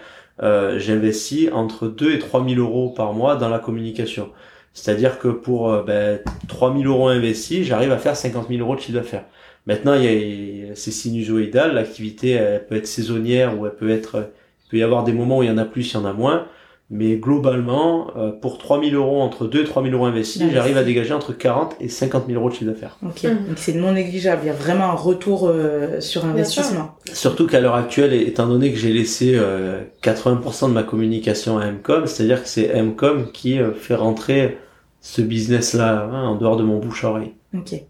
euh, 0.43 0.79
j'investis 0.79 1.49
entre 1.51 1.87
2 1.87 2.13
et 2.13 2.19
3 2.19 2.47
000 2.47 2.59
euros 2.59 2.89
par 2.89 3.13
mois 3.13 3.35
dans 3.35 3.49
la 3.49 3.59
communication. 3.59 4.29
C'est-à-dire 4.73 5.19
que 5.19 5.27
pour 5.27 5.71
euh, 5.71 5.83
ben, 5.83 6.19
3 6.47 6.73
000 6.77 6.85
euros 6.85 7.07
investis, 7.07 7.65
j'arrive 7.65 7.91
à 7.91 7.97
faire 7.97 8.15
50 8.15 8.47
000 8.49 8.61
euros 8.61 8.75
de 8.75 8.81
chiffre 8.81 8.97
d'affaires. 8.97 9.25
Maintenant, 9.65 9.95
il 9.95 10.03
y 10.03 10.69
a, 10.69 10.75
c'est 10.75 10.91
sinusoïdal. 10.91 11.73
L'activité, 11.73 12.39
peut 12.69 12.75
être 12.75 12.87
saisonnière 12.87 13.59
ou 13.59 13.65
elle 13.65 13.75
peut 13.75 13.89
être, 13.89 14.31
il 14.65 14.69
peut 14.69 14.77
y 14.77 14.83
avoir 14.83 15.03
des 15.03 15.13
moments 15.13 15.39
où 15.39 15.43
il 15.43 15.49
y 15.49 15.51
en 15.51 15.57
a 15.57 15.65
plus, 15.65 15.91
il 15.91 15.95
y 15.95 15.97
en 15.97 16.05
a 16.05 16.13
moins. 16.13 16.47
Mais 16.89 17.17
globalement, 17.17 18.11
euh, 18.15 18.31
pour 18.31 18.57
3 18.57 18.81
000 18.81 18.95
euros, 18.95 19.21
entre 19.21 19.45
2 19.45 19.61
et 19.61 19.65
3 19.65 19.83
000 19.83 19.93
euros 19.93 20.05
investis, 20.05 20.41
Investi. 20.41 20.55
j'arrive 20.55 20.77
à 20.77 20.83
dégager 20.83 21.13
entre 21.13 21.33
40 21.33 21.75
et 21.81 21.89
50 21.89 22.27
000 22.27 22.39
euros 22.39 22.49
de 22.49 22.55
chiffre 22.55 22.71
d'affaires. 22.71 22.97
Ok. 23.05 23.23
Mhm. 23.23 23.47
Donc 23.49 23.57
c'est 23.57 23.73
non 23.73 23.91
négligeable. 23.91 24.43
Il 24.45 24.47
y 24.47 24.49
a 24.49 24.53
vraiment 24.53 24.85
un 24.85 24.93
retour 24.95 25.49
euh, 25.49 25.99
sur 25.99 26.23
investissement. 26.23 26.91
Surtout 27.11 27.45
qu'à 27.45 27.59
l'heure 27.59 27.75
actuelle, 27.75 28.13
étant 28.13 28.47
donné 28.47 28.71
que 28.71 28.79
j'ai 28.79 28.93
laissé 28.93 29.33
euh, 29.35 29.81
80% 30.01 30.69
de 30.69 30.73
ma 30.73 30.83
communication 30.83 31.57
à 31.57 31.69
Mcom, 31.69 32.07
c'est-à-dire 32.07 32.41
que 32.41 32.47
c'est 32.47 32.73
Mcom 32.81 33.31
qui 33.33 33.59
euh, 33.59 33.73
fait 33.73 33.95
rentrer 33.95 34.57
ce 35.01 35.21
business-là 35.21 36.09
hein, 36.09 36.23
en 36.23 36.35
dehors 36.35 36.55
de 36.55 36.63
mon 36.63 36.79
bouche-oreille. 36.79 37.33
Ok. 37.53 37.81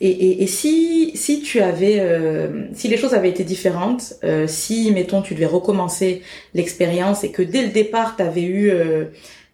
Et, 0.00 0.08
et, 0.10 0.42
et 0.42 0.46
si, 0.46 1.12
si 1.14 1.42
tu 1.42 1.60
avais, 1.60 1.98
euh, 2.00 2.64
si 2.72 2.88
les 2.88 2.96
choses 2.96 3.12
avaient 3.14 3.28
été 3.28 3.44
différentes, 3.44 4.14
euh, 4.24 4.46
si, 4.46 4.90
mettons, 4.92 5.20
tu 5.22 5.34
devais 5.34 5.46
recommencer 5.46 6.22
l'expérience 6.54 7.22
et 7.22 7.30
que 7.32 7.42
dès 7.42 7.62
le 7.62 7.68
départ, 7.68 8.16
tu 8.16 8.22
avais 8.22 8.42
eu, 8.42 8.70
euh, 8.70 9.06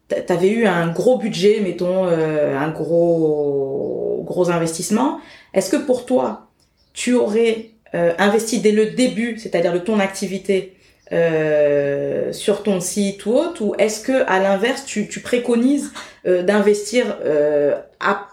t'a- 0.09 0.21
t'avais 0.21 0.49
eu 0.51 0.67
un 0.67 0.89
gros 0.93 1.19
budget, 1.19 1.61
mettons, 1.61 2.07
euh, 2.07 2.57
un 2.57 2.69
gros, 2.71 4.23
gros 4.25 4.51
investissement, 4.51 5.19
est-ce 5.53 5.71
que 5.71 5.77
pour 5.77 6.07
toi, 6.07 6.49
tu 6.93 7.15
aurais 7.15 7.71
euh, 7.95 8.13
investi 8.19 8.61
dès 8.61 8.73
le 8.73 8.87
début, 8.91 9.39
c'est-à-dire 9.39 9.73
de 9.73 9.79
ton 9.79 9.99
activité, 10.01 10.75
euh, 11.13 12.33
sur 12.33 12.63
ton 12.63 12.81
site 12.81 13.27
ou 13.27 13.33
autre, 13.35 13.63
ou 13.65 13.75
est-ce 13.79 14.01
que 14.01 14.25
à 14.29 14.41
l'inverse, 14.41 14.85
tu, 14.85 15.09
tu 15.09 15.21
préconises 15.21 15.93
euh, 16.27 16.43
d'investir 16.43 17.17
euh, 17.25 17.77
à 18.01 18.27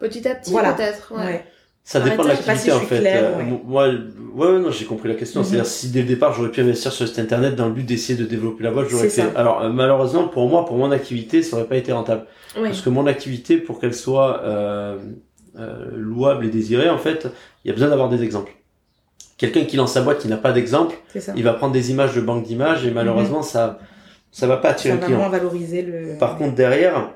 Petit 0.00 0.26
à 0.28 0.34
petit, 0.34 0.50
Voilà. 0.50 0.72
peut-être. 0.72 1.12
Ouais. 1.16 1.24
Ouais. 1.24 1.44
Ça 1.86 2.00
dépend 2.00 2.22
de 2.22 2.28
l'activité 2.28 2.56
si 2.58 2.72
en 2.72 2.80
fait. 2.80 3.00
claire, 3.00 3.24
Euh, 3.34 3.36
ouais. 3.38 3.44
mo- 3.44 3.60
Moi, 3.64 3.88
ouais, 4.34 4.58
non, 4.58 4.70
j'ai 4.70 4.86
compris 4.86 5.08
la 5.08 5.14
question. 5.16 5.40
Mhm. 5.40 5.46
C'est-à-dire 5.46 5.66
si 5.66 5.90
dès 5.90 6.00
le 6.00 6.08
départ 6.08 6.32
j'aurais 6.32 6.50
pu 6.50 6.62
investir 6.62 6.90
sur 6.92 7.06
cet 7.06 7.18
internet 7.18 7.56
dans 7.56 7.66
le 7.66 7.72
but 7.74 7.84
d'essayer 7.84 8.18
de 8.18 8.24
développer 8.24 8.64
la 8.64 8.70
boîte, 8.70 8.88
j'aurais 8.88 9.10
fait. 9.10 9.22
ça. 9.22 9.32
Alors 9.36 9.60
euh, 9.62 9.68
malheureusement 9.68 10.26
pour 10.28 10.48
moi, 10.48 10.64
pour 10.64 10.78
mon 10.78 10.90
activité, 10.92 11.42
ça 11.42 11.56
aurait 11.56 11.66
pas 11.66 11.76
été 11.76 11.92
rentable. 11.92 12.24
Ouais. 12.56 12.62
Parce 12.70 12.80
que 12.80 12.88
mon 12.88 13.06
activité, 13.06 13.58
pour 13.58 13.80
qu'elle 13.80 13.92
soit 13.94 14.40
euh, 14.44 14.96
euh, 15.58 15.90
louable 15.94 16.46
et 16.46 16.48
désirée, 16.48 16.88
en 16.88 16.96
fait, 16.98 17.26
il 17.64 17.68
y 17.68 17.70
a 17.70 17.74
besoin 17.74 17.90
d'avoir 17.90 18.08
des 18.08 18.22
exemples. 18.22 18.52
Quelqu'un 19.36 19.64
qui 19.64 19.76
lance 19.76 19.92
sa 19.92 20.00
boîte 20.00 20.18
qui 20.20 20.28
n'a 20.28 20.36
pas 20.38 20.52
d'exemple, 20.52 20.94
C'est 21.12 21.20
ça. 21.20 21.32
il 21.36 21.42
va 21.44 21.52
prendre 21.52 21.72
des 21.74 21.90
images 21.90 22.14
de 22.14 22.20
banque 22.22 22.44
d'images 22.44 22.86
et 22.86 22.90
malheureusement 22.92 23.42
ça 23.42 23.78
ça 24.30 24.46
va 24.46 24.56
pas 24.56 24.70
attirer 24.70 24.94
Mhm. 24.94 25.00
Ça 25.00 25.06
le 25.06 25.12
va 25.12 25.16
client. 25.18 25.18
moins 25.30 25.38
valoriser 25.38 25.82
le. 25.82 26.16
Par 26.18 26.38
contre 26.38 26.54
derrière, 26.54 27.10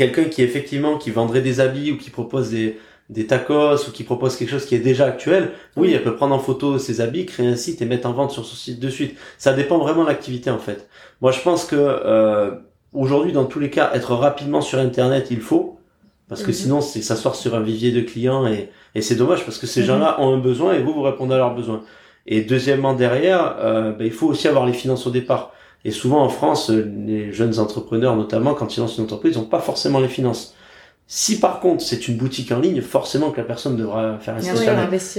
quelqu'un 0.00 0.24
qui 0.24 0.42
effectivement 0.42 0.98
qui 0.98 1.10
vendrait 1.10 1.42
des 1.42 1.60
habits 1.60 1.92
ou 1.92 1.96
qui 1.98 2.10
propose 2.10 2.50
des 2.50 2.78
des 3.10 3.26
tacos 3.26 3.88
ou 3.88 3.90
qui 3.92 4.04
propose 4.04 4.36
quelque 4.36 4.50
chose 4.50 4.66
qui 4.66 4.76
est 4.76 4.84
déjà 4.92 5.06
actuel, 5.06 5.50
oui, 5.76 5.92
elle 5.92 6.04
peut 6.04 6.14
prendre 6.14 6.32
en 6.34 6.38
photo 6.38 6.78
ses 6.78 7.00
habits, 7.00 7.26
créer 7.26 7.48
un 7.48 7.56
site 7.56 7.82
et 7.82 7.84
mettre 7.86 8.06
en 8.08 8.12
vente 8.12 8.30
sur 8.30 8.44
son 8.44 8.54
site 8.54 8.78
de 8.80 8.88
suite. 8.88 9.16
Ça 9.36 9.52
dépend 9.52 9.78
vraiment 9.78 10.04
de 10.04 10.08
l'activité 10.08 10.48
en 10.50 10.58
fait. 10.60 10.88
Moi, 11.20 11.32
je 11.32 11.40
pense 11.40 11.64
que 11.64 11.74
euh, 11.76 12.52
aujourd'hui, 12.92 13.32
dans 13.32 13.46
tous 13.46 13.58
les 13.58 13.68
cas, 13.70 13.90
être 13.94 14.14
rapidement 14.14 14.60
sur 14.60 14.78
Internet, 14.78 15.26
il 15.32 15.40
faut, 15.40 15.80
parce 16.28 16.42
que 16.44 16.52
Mhm. 16.52 16.56
sinon, 16.60 16.80
c'est 16.80 17.02
s'asseoir 17.02 17.34
sur 17.34 17.54
un 17.56 17.60
vivier 17.62 17.90
de 17.90 18.00
clients 18.00 18.46
et, 18.46 18.70
et 18.94 19.02
c'est 19.02 19.16
dommage 19.16 19.44
parce 19.44 19.58
que 19.58 19.66
ces 19.66 19.80
Mhm. 19.80 19.86
gens-là 19.88 20.20
ont 20.20 20.32
un 20.32 20.38
besoin 20.38 20.74
et 20.74 20.80
vous, 20.80 20.92
vous 20.94 21.02
répondez 21.02 21.34
à 21.34 21.38
leurs 21.38 21.54
besoins. 21.56 21.82
Et 22.26 22.42
deuxièmement, 22.42 22.94
derrière, 22.94 23.56
euh, 23.60 23.90
ben, 23.92 24.04
il 24.06 24.12
faut 24.12 24.28
aussi 24.28 24.46
avoir 24.46 24.66
les 24.66 24.72
finances 24.72 25.04
au 25.08 25.10
départ. 25.10 25.52
Et 25.84 25.90
souvent 25.90 26.22
en 26.22 26.28
France, 26.28 26.70
les 26.70 27.32
jeunes 27.32 27.58
entrepreneurs, 27.58 28.16
notamment 28.16 28.54
quand 28.54 28.76
ils 28.76 28.80
lancent 28.80 28.98
une 28.98 29.04
entreprise, 29.04 29.36
n'ont 29.36 29.44
pas 29.44 29.60
forcément 29.60 29.98
les 30.00 30.08
finances. 30.08 30.54
Si 31.06 31.40
par 31.40 31.58
contre 31.60 31.82
c'est 31.82 32.06
une 32.06 32.16
boutique 32.16 32.52
en 32.52 32.60
ligne, 32.60 32.80
forcément 32.82 33.30
que 33.30 33.38
la 33.38 33.46
personne 33.46 33.76
devra 33.76 34.18
faire 34.18 34.34
un 34.36 34.40
site. 34.42 34.52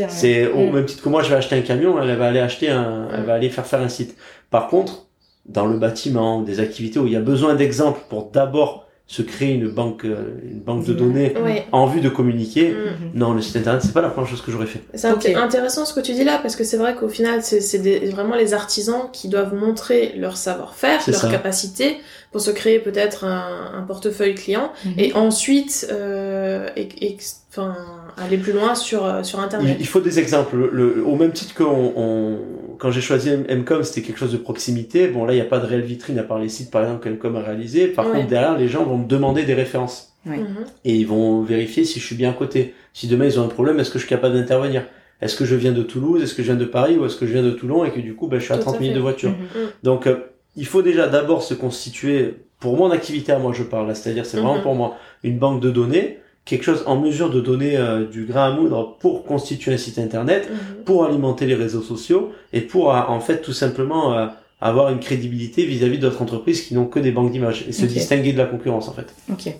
C'est 0.09 0.47
au 0.47 0.67
Mm. 0.67 0.73
même 0.73 0.85
titre 0.85 1.03
que 1.03 1.09
moi, 1.09 1.21
je 1.23 1.29
vais 1.29 1.35
acheter 1.35 1.55
un 1.57 1.61
camion, 1.61 2.01
elle 2.01 2.15
va 2.15 2.27
aller 2.27 2.39
acheter 2.39 2.69
un, 2.69 3.07
elle 3.13 3.23
va 3.25 3.33
aller 3.33 3.49
faire 3.49 3.65
faire 3.65 3.81
un 3.81 3.89
site. 3.89 4.15
Par 4.49 4.67
contre, 4.67 5.07
dans 5.47 5.65
le 5.65 5.77
bâtiment, 5.77 6.41
des 6.41 6.59
activités 6.59 6.99
où 6.99 7.07
il 7.07 7.13
y 7.13 7.17
a 7.17 7.21
besoin 7.21 7.55
d'exemples 7.55 7.99
pour 8.09 8.29
d'abord 8.31 8.85
se 9.11 9.21
créer 9.21 9.55
une 9.55 9.67
banque, 9.67 10.05
euh, 10.05 10.39
une 10.49 10.61
banque 10.61 10.85
de 10.85 10.93
données 10.93 11.33
Ouais. 11.43 11.65
en 11.73 11.85
vue 11.85 11.99
de 11.99 12.07
communiquer, 12.07 12.71
Mm. 12.71 13.19
Non, 13.19 13.33
le 13.33 13.41
site 13.41 13.57
internet, 13.57 13.81
c'est 13.83 13.91
pas 13.91 14.01
la 14.01 14.07
première 14.09 14.29
chose 14.29 14.41
que 14.41 14.51
j'aurais 14.53 14.67
fait. 14.67 14.79
C'est 14.93 15.35
intéressant 15.35 15.83
ce 15.83 15.93
que 15.93 15.99
tu 15.99 16.13
dis 16.13 16.23
là 16.23 16.39
parce 16.41 16.55
que 16.55 16.63
c'est 16.63 16.77
vrai 16.77 16.95
qu'au 16.95 17.09
final 17.09 17.41
c'est 17.43 18.09
vraiment 18.09 18.35
les 18.35 18.53
artisans 18.53 19.09
qui 19.11 19.27
doivent 19.27 19.53
montrer 19.53 20.13
leur 20.17 20.37
savoir-faire, 20.37 21.01
leur 21.05 21.15
ça. 21.19 21.29
capacité 21.29 21.97
pour 22.31 22.39
se 22.39 22.51
créer 22.51 22.79
peut-être 22.79 23.25
un, 23.25 23.71
un 23.77 23.81
portefeuille 23.81 24.35
client 24.35 24.71
Mhm. 24.85 24.93
et 24.97 25.13
ensuite 25.13 25.87
euh, 25.91 26.69
et, 26.77 26.87
et- 27.05 27.17
enfin 27.51 27.75
aller 28.17 28.37
plus 28.37 28.53
loin 28.53 28.75
sur 28.75 29.05
euh, 29.05 29.23
sur 29.23 29.39
Il, 29.39 29.43
internet. 29.43 29.77
il 29.79 29.85
faut 29.87 29.99
des 30.01 30.19
exemples. 30.19 30.55
Le- 30.57 30.69
le- 30.71 31.05
au 31.05 31.15
même 31.15 31.31
titre 31.33 31.53
que 31.53 31.63
on, 31.63 31.93
on- 31.95 32.39
quand 32.79 32.89
j'ai 32.91 33.01
choisi 33.01 33.29
Mcom, 33.31 33.83
c'était 33.83 34.01
quelque 34.01 34.17
chose 34.17 34.31
de 34.31 34.37
proximité. 34.37 35.07
Bon, 35.07 35.25
là, 35.25 35.33
il 35.33 35.35
n'y 35.35 35.41
a 35.41 35.45
pas 35.45 35.59
de 35.59 35.65
réelle 35.67 35.81
vitrine 35.83 36.17
à 36.17 36.23
part 36.23 36.39
les 36.39 36.49
sites, 36.49 36.71
par 36.71 36.81
exemple, 36.83 37.03
que 37.03 37.09
Mcom 37.09 37.35
a 37.35 37.41
réalisé. 37.41 37.87
Par 37.87 38.07
Ouais. 38.07 38.13
contre, 38.13 38.27
derrière, 38.27 38.57
les 38.57 38.67
gens 38.67 38.83
vont 38.85 38.97
me 38.97 39.07
demander 39.07 39.43
des 39.43 39.53
références. 39.53 40.07
Ouais. 40.23 40.37
Mhm. 40.37 40.65
et 40.85 40.95
ils 40.97 41.07
vont 41.07 41.41
vérifier 41.41 41.83
si 41.83 41.99
je 41.99 42.05
suis 42.05 42.15
bien 42.15 42.29
à 42.29 42.33
côté. 42.33 42.75
Si 42.93 43.07
demain 43.07 43.25
ils 43.25 43.39
ont 43.39 43.43
un 43.43 43.47
problème, 43.47 43.79
est-ce 43.79 43.89
que 43.89 43.97
je 43.97 44.03
suis 44.05 44.09
capable 44.09 44.35
d'intervenir? 44.35 44.83
Est-ce 45.19 45.35
que 45.35 45.45
je 45.45 45.55
viens 45.55 45.71
de 45.71 45.81
Toulouse? 45.81 46.21
Est-ce 46.21 46.35
que 46.35 46.43
je 46.43 46.51
viens 46.51 46.59
de 46.61 46.65
Paris? 46.65 46.95
Ou 46.95 47.05
est-ce 47.07 47.15
que 47.15 47.25
je 47.25 47.33
viens 47.33 47.41
de 47.41 47.49
Toulon? 47.49 47.85
Et 47.85 47.89
que 47.91 47.99
du 47.99 48.13
coup 48.13 48.27
ben, 48.27 48.37
je 48.39 48.43
suis 48.45 48.53
à 48.53 48.57
Tout 48.57 48.61
à 48.61 48.65
30 48.65 48.81
minutes 48.81 48.95
de 48.97 49.01
voiture 49.01 49.31
Mhm. 49.31 49.69
Donc 49.81 50.05
euh, 50.05 50.17
il 50.55 50.67
faut 50.67 50.83
déjà 50.83 51.07
d'abord 51.07 51.41
se 51.41 51.55
constituer, 51.55 52.35
pour 52.59 52.77
mon 52.77 52.91
activité 52.91 53.31
à 53.31 53.39
moi 53.39 53.51
je 53.51 53.63
parle, 53.63 53.87
là, 53.87 53.95
c'est-à-dire 53.95 54.27
c'est 54.27 54.37
vraiment 54.37 54.57
Mhm. 54.57 54.61
pour 54.61 54.75
moi 54.75 54.95
une 55.23 55.39
banque 55.39 55.59
de 55.59 55.71
données, 55.71 56.19
quelque 56.45 56.63
chose 56.63 56.83
en 56.87 56.99
mesure 56.99 57.29
de 57.29 57.39
donner 57.39 57.77
euh, 57.77 58.05
du 58.05 58.25
grain 58.25 58.47
à 58.47 58.51
moudre 58.51 58.97
pour 58.99 59.23
constituer 59.25 59.73
un 59.73 59.77
site 59.77 59.99
internet, 59.99 60.49
Mhm. 60.49 60.83
pour 60.83 61.05
alimenter 61.05 61.45
les 61.45 61.55
réseaux 61.55 61.81
sociaux 61.83 62.31
et 62.53 62.61
pour 62.61 62.93
euh, 62.95 62.99
en 63.07 63.19
fait 63.19 63.41
tout 63.41 63.53
simplement 63.53 64.13
euh, 64.17 64.27
avoir 64.59 64.91
une 64.91 64.99
crédibilité 64.99 65.65
vis-à-vis 65.65 65.97
d'autres 65.99 66.21
entreprises 66.21 66.61
qui 66.61 66.73
n'ont 66.75 66.85
que 66.85 66.99
des 66.99 67.11
banques 67.11 67.31
d'images 67.31 67.65
et 67.67 67.71
se 67.71 67.85
distinguer 67.85 68.33
de 68.33 68.37
la 68.37 68.45
concurrence 68.45 68.87
en 68.89 68.93
fait. 68.93 69.13
Ok. 69.31 69.53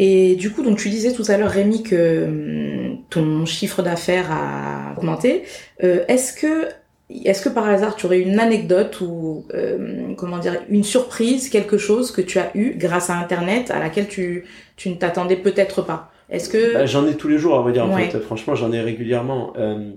Et 0.00 0.36
du 0.36 0.50
coup, 0.52 0.62
donc 0.62 0.78
tu 0.78 0.90
disais 0.90 1.12
tout 1.12 1.24
à 1.28 1.36
l'heure, 1.36 1.50
Rémi, 1.50 1.82
que 1.82 2.24
hum, 2.26 2.98
ton 3.10 3.44
chiffre 3.46 3.82
d'affaires 3.82 4.30
a 4.30 4.94
augmenté. 4.96 5.42
Euh, 5.82 6.04
est-ce 6.06 6.32
que, 6.32 6.68
est-ce 7.10 7.42
que 7.42 7.48
par 7.48 7.66
hasard, 7.68 7.96
tu 7.96 8.06
aurais 8.06 8.20
une 8.20 8.38
anecdote 8.38 9.00
ou 9.00 9.46
euh, 9.54 10.14
comment 10.16 10.38
dire, 10.38 10.56
une 10.68 10.84
surprise, 10.84 11.48
quelque 11.48 11.78
chose 11.78 12.10
que 12.10 12.20
tu 12.20 12.38
as 12.38 12.50
eu 12.54 12.74
grâce 12.76 13.08
à 13.10 13.16
Internet 13.18 13.70
à 13.70 13.78
laquelle 13.78 14.08
tu, 14.08 14.44
tu 14.76 14.90
ne 14.90 14.94
t'attendais 14.94 15.36
peut-être 15.36 15.82
pas? 15.82 16.10
Est-ce 16.30 16.50
que 16.50 16.74
Bah, 16.74 16.84
j'en 16.86 17.06
ai 17.06 17.14
tous 17.14 17.28
les 17.28 17.38
jours, 17.38 17.56
à 17.58 17.62
vrai 17.62 17.72
dire. 17.72 17.86
En 17.86 17.94
Ouais. 17.94 18.10
fait, 18.10 18.20
franchement, 18.20 18.54
j'en 18.54 18.72
ai 18.72 18.80
régulièrement. 18.80 19.54
Euh, 19.58 19.90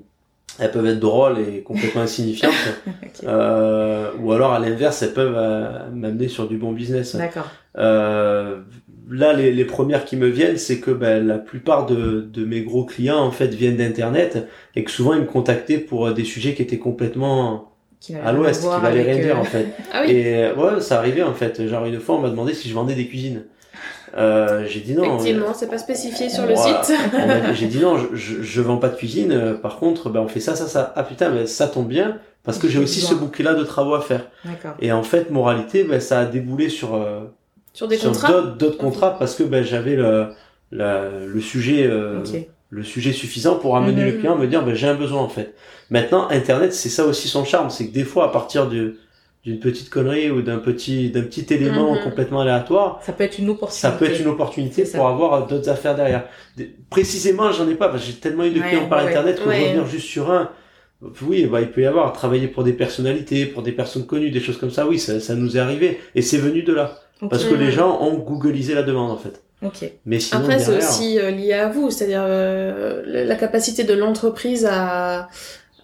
elles 0.60 0.72
peuvent 0.72 0.86
être 0.86 1.00
drôles 1.00 1.40
et 1.40 1.62
complètement 1.62 2.02
insignifiantes, 2.02 2.54
euh, 3.24 4.12
ou 4.20 4.32
alors 4.34 4.52
à 4.54 4.60
l'inverse, 4.60 5.02
elles 5.02 5.14
peuvent 5.14 5.36
euh, 5.36 5.90
m'amener 5.94 6.28
sur 6.28 6.48
du 6.48 6.58
bon 6.58 6.72
business. 6.74 7.16
D'accord. 7.16 7.48
Là, 9.14 9.34
les, 9.34 9.52
les 9.52 9.66
premières 9.66 10.06
qui 10.06 10.16
me 10.16 10.28
viennent, 10.28 10.58
c'est 10.58 10.80
que 10.80 10.90
ben, 10.90 11.28
la 11.28 11.38
plupart 11.38 11.86
de, 11.86 12.22
de 12.22 12.46
mes 12.46 12.62
gros 12.62 12.86
clients 12.86 13.20
en 13.20 13.32
fait 13.32 13.48
viennent 13.48 13.76
d'internet 13.76 14.48
et 14.76 14.84
que 14.84 14.92
souvent 14.92 15.14
ils 15.14 15.22
me 15.22 15.26
contactaient 15.26 15.80
pour 15.80 16.08
euh, 16.08 16.14
des 16.14 16.24
sujets 16.24 16.54
qui 16.54 16.62
étaient 16.62 16.78
complètement 16.78 17.74
Qui 18.00 18.16
à 18.16 18.32
l'ouest, 18.32 18.62
qui 18.62 18.68
avec, 18.68 19.06
rien 19.06 19.16
dire 19.18 19.38
euh, 19.38 19.42
en 19.42 19.44
fait. 19.44 19.68
Ah 19.94 20.04
oui. 20.06 20.14
Et 20.14 20.36
euh, 20.38 20.56
ouais, 20.56 20.82
ça 20.82 20.98
arrivait 20.98 21.24
en 21.24 21.34
fait. 21.34 21.68
Genre 21.68 21.86
une 21.86 22.00
fois, 22.00 22.16
on 22.16 22.20
m'a 22.20 22.30
demandé 22.30 22.54
si 22.54 22.70
je 22.70 22.74
vendais 22.74 22.96
des 22.96 23.08
cuisines. 23.08 23.44
Euh, 24.18 24.66
j'ai 24.68 24.82
dit 24.82 24.94
non. 24.94 25.04
Effectivement, 25.18 25.54
c'est 25.54 25.70
pas 25.70 25.78
spécifié 25.78 26.30
sur 26.30 26.46
le 26.46 26.56
site. 26.56 26.94
J'ai 27.54 27.68
dit 27.68 27.80
non, 27.80 27.98
je, 27.98 28.16
je, 28.16 28.42
je 28.42 28.62
vends 28.62 28.76
pas 28.76 28.90
de 28.90 28.96
cuisine. 28.96 29.58
Par 29.62 29.78
contre, 29.78 30.10
ben, 30.10 30.20
on 30.20 30.28
fait 30.28 30.42
ça, 30.42 30.56
ça, 30.56 30.68
ça. 30.68 30.92
Ah 30.98 31.04
putain, 31.04 31.30
mais 31.30 31.46
ça 31.46 31.68
tombe 31.68 31.88
bien 31.88 32.20
parce 32.44 32.58
que 32.58 32.68
j'ai 32.68 32.80
aussi 32.80 33.02
ce 33.02 33.14
bouquet-là 33.14 33.54
de 33.54 33.64
travaux 33.64 33.94
à 33.94 34.02
faire. 34.02 34.28
Et 34.80 34.92
en 34.92 35.04
fait, 35.04 35.30
moralité, 35.30 35.84
ben, 35.84 36.00
ça 36.00 36.20
a 36.20 36.26
déboulé 36.26 36.70
sur 36.70 36.96
euh, 36.96 37.22
sur 37.74 37.88
des 37.88 37.98
sur 37.98 38.12
contrats. 38.12 38.32
d'autres 38.32 38.58
d'autres 38.58 38.78
contrats 38.78 39.18
parce 39.18 39.36
que 39.36 39.44
ben, 39.44 39.64
j'avais 39.64 39.96
le 39.96 40.28
le 40.72 41.42
sujet 41.42 41.86
euh, 41.88 42.24
le 42.70 42.84
sujet 42.84 43.12
suffisant 43.12 43.56
pour 43.56 43.76
amener 43.76 44.02
Mhm. 44.04 44.12
le 44.12 44.18
client 44.18 44.34
à 44.34 44.38
me 44.38 44.48
dire 44.48 44.64
ben, 44.64 44.74
j'ai 44.74 44.88
un 44.88 44.96
besoin 44.96 45.22
en 45.22 45.28
fait. 45.30 45.54
Maintenant, 45.90 46.30
Internet, 46.30 46.74
c'est 46.74 46.88
ça 46.90 47.06
aussi 47.06 47.28
son 47.28 47.44
charme, 47.44 47.70
c'est 47.70 47.88
que 47.88 47.94
des 47.94 48.06
fois, 48.06 48.26
à 48.26 48.30
partir 48.30 48.68
de 48.70 48.96
d'une 49.44 49.60
petite 49.60 49.90
connerie 49.90 50.30
ou 50.30 50.44
d'un 50.44 50.60
petit 50.60 51.10
d'un 51.10 51.24
petit 51.24 51.46
élément 51.54 51.96
Mhm. 51.96 52.04
complètement 52.04 52.42
aléatoire, 52.42 53.00
Ça 53.04 53.12
peut 53.12 53.24
être 53.24 53.40
une 53.40 53.50
opportunité. 53.50 53.82
ça 53.82 53.92
peut 53.92 54.06
être 54.06 54.20
une 54.22 54.28
opportunité 54.28 54.84
pour 54.86 55.08
avoir 55.08 55.48
d'autres 55.48 55.68
affaires 55.70 55.96
derrière. 55.96 56.26
Précisément, 56.90 57.52
j'en 57.52 57.68
ai 57.68 57.76
pas 57.76 57.90
parce 57.90 58.02
que 58.06 58.12
j'ai 58.12 58.18
tellement 58.20 58.44
eu 58.46 58.52
de 58.52 58.60
Ouais, 58.60 58.68
clients 58.70 58.88
par 58.88 59.04
ouais, 59.04 59.10
internet 59.10 59.40
que 59.44 59.50
ouais. 59.50 59.64
revenir 59.66 59.86
juste 59.88 60.08
sur 60.08 60.32
un. 60.32 60.50
Oui, 61.24 61.46
bah, 61.48 61.62
il 61.62 61.72
peut 61.72 61.82
y 61.82 61.86
avoir 61.88 62.14
travailler 62.14 62.48
pour 62.48 62.64
des 62.64 62.74
personnalités, 62.74 63.48
pour 63.48 63.64
des 63.64 63.72
personnes 63.72 64.06
connues, 64.06 64.30
des 64.30 64.40
choses 64.40 64.58
comme 64.58 64.70
ça. 64.70 64.88
Oui, 64.88 65.00
ça, 65.00 65.20
ça 65.20 65.34
nous 65.36 65.58
est 65.58 65.60
arrivé 65.60 66.00
et 66.14 66.22
c'est 66.22 66.38
venu 66.38 66.62
de 66.64 66.74
là 66.74 67.00
Parce 67.30 67.46
que 67.46 67.54
les 67.54 67.72
gens 67.72 68.00
ont 68.02 68.18
googlisé 68.18 68.74
la 68.74 68.84
demande 68.84 69.12
en 69.12 69.18
fait. 69.18 69.42
Ok. 69.64 69.92
Mais 70.06 70.20
sinon 70.20 70.42
Après, 70.42 70.60
c'est 70.60 70.78
aussi 70.78 71.20
euh, 71.20 71.30
lié 71.30 71.54
à 71.54 71.68
vous, 71.70 71.92
c'est-à-dire 71.92 72.24
euh, 72.26 73.04
la 73.06 73.36
capacité 73.36 73.84
de 73.84 73.94
l'entreprise 73.94 74.66
à, 74.66 75.30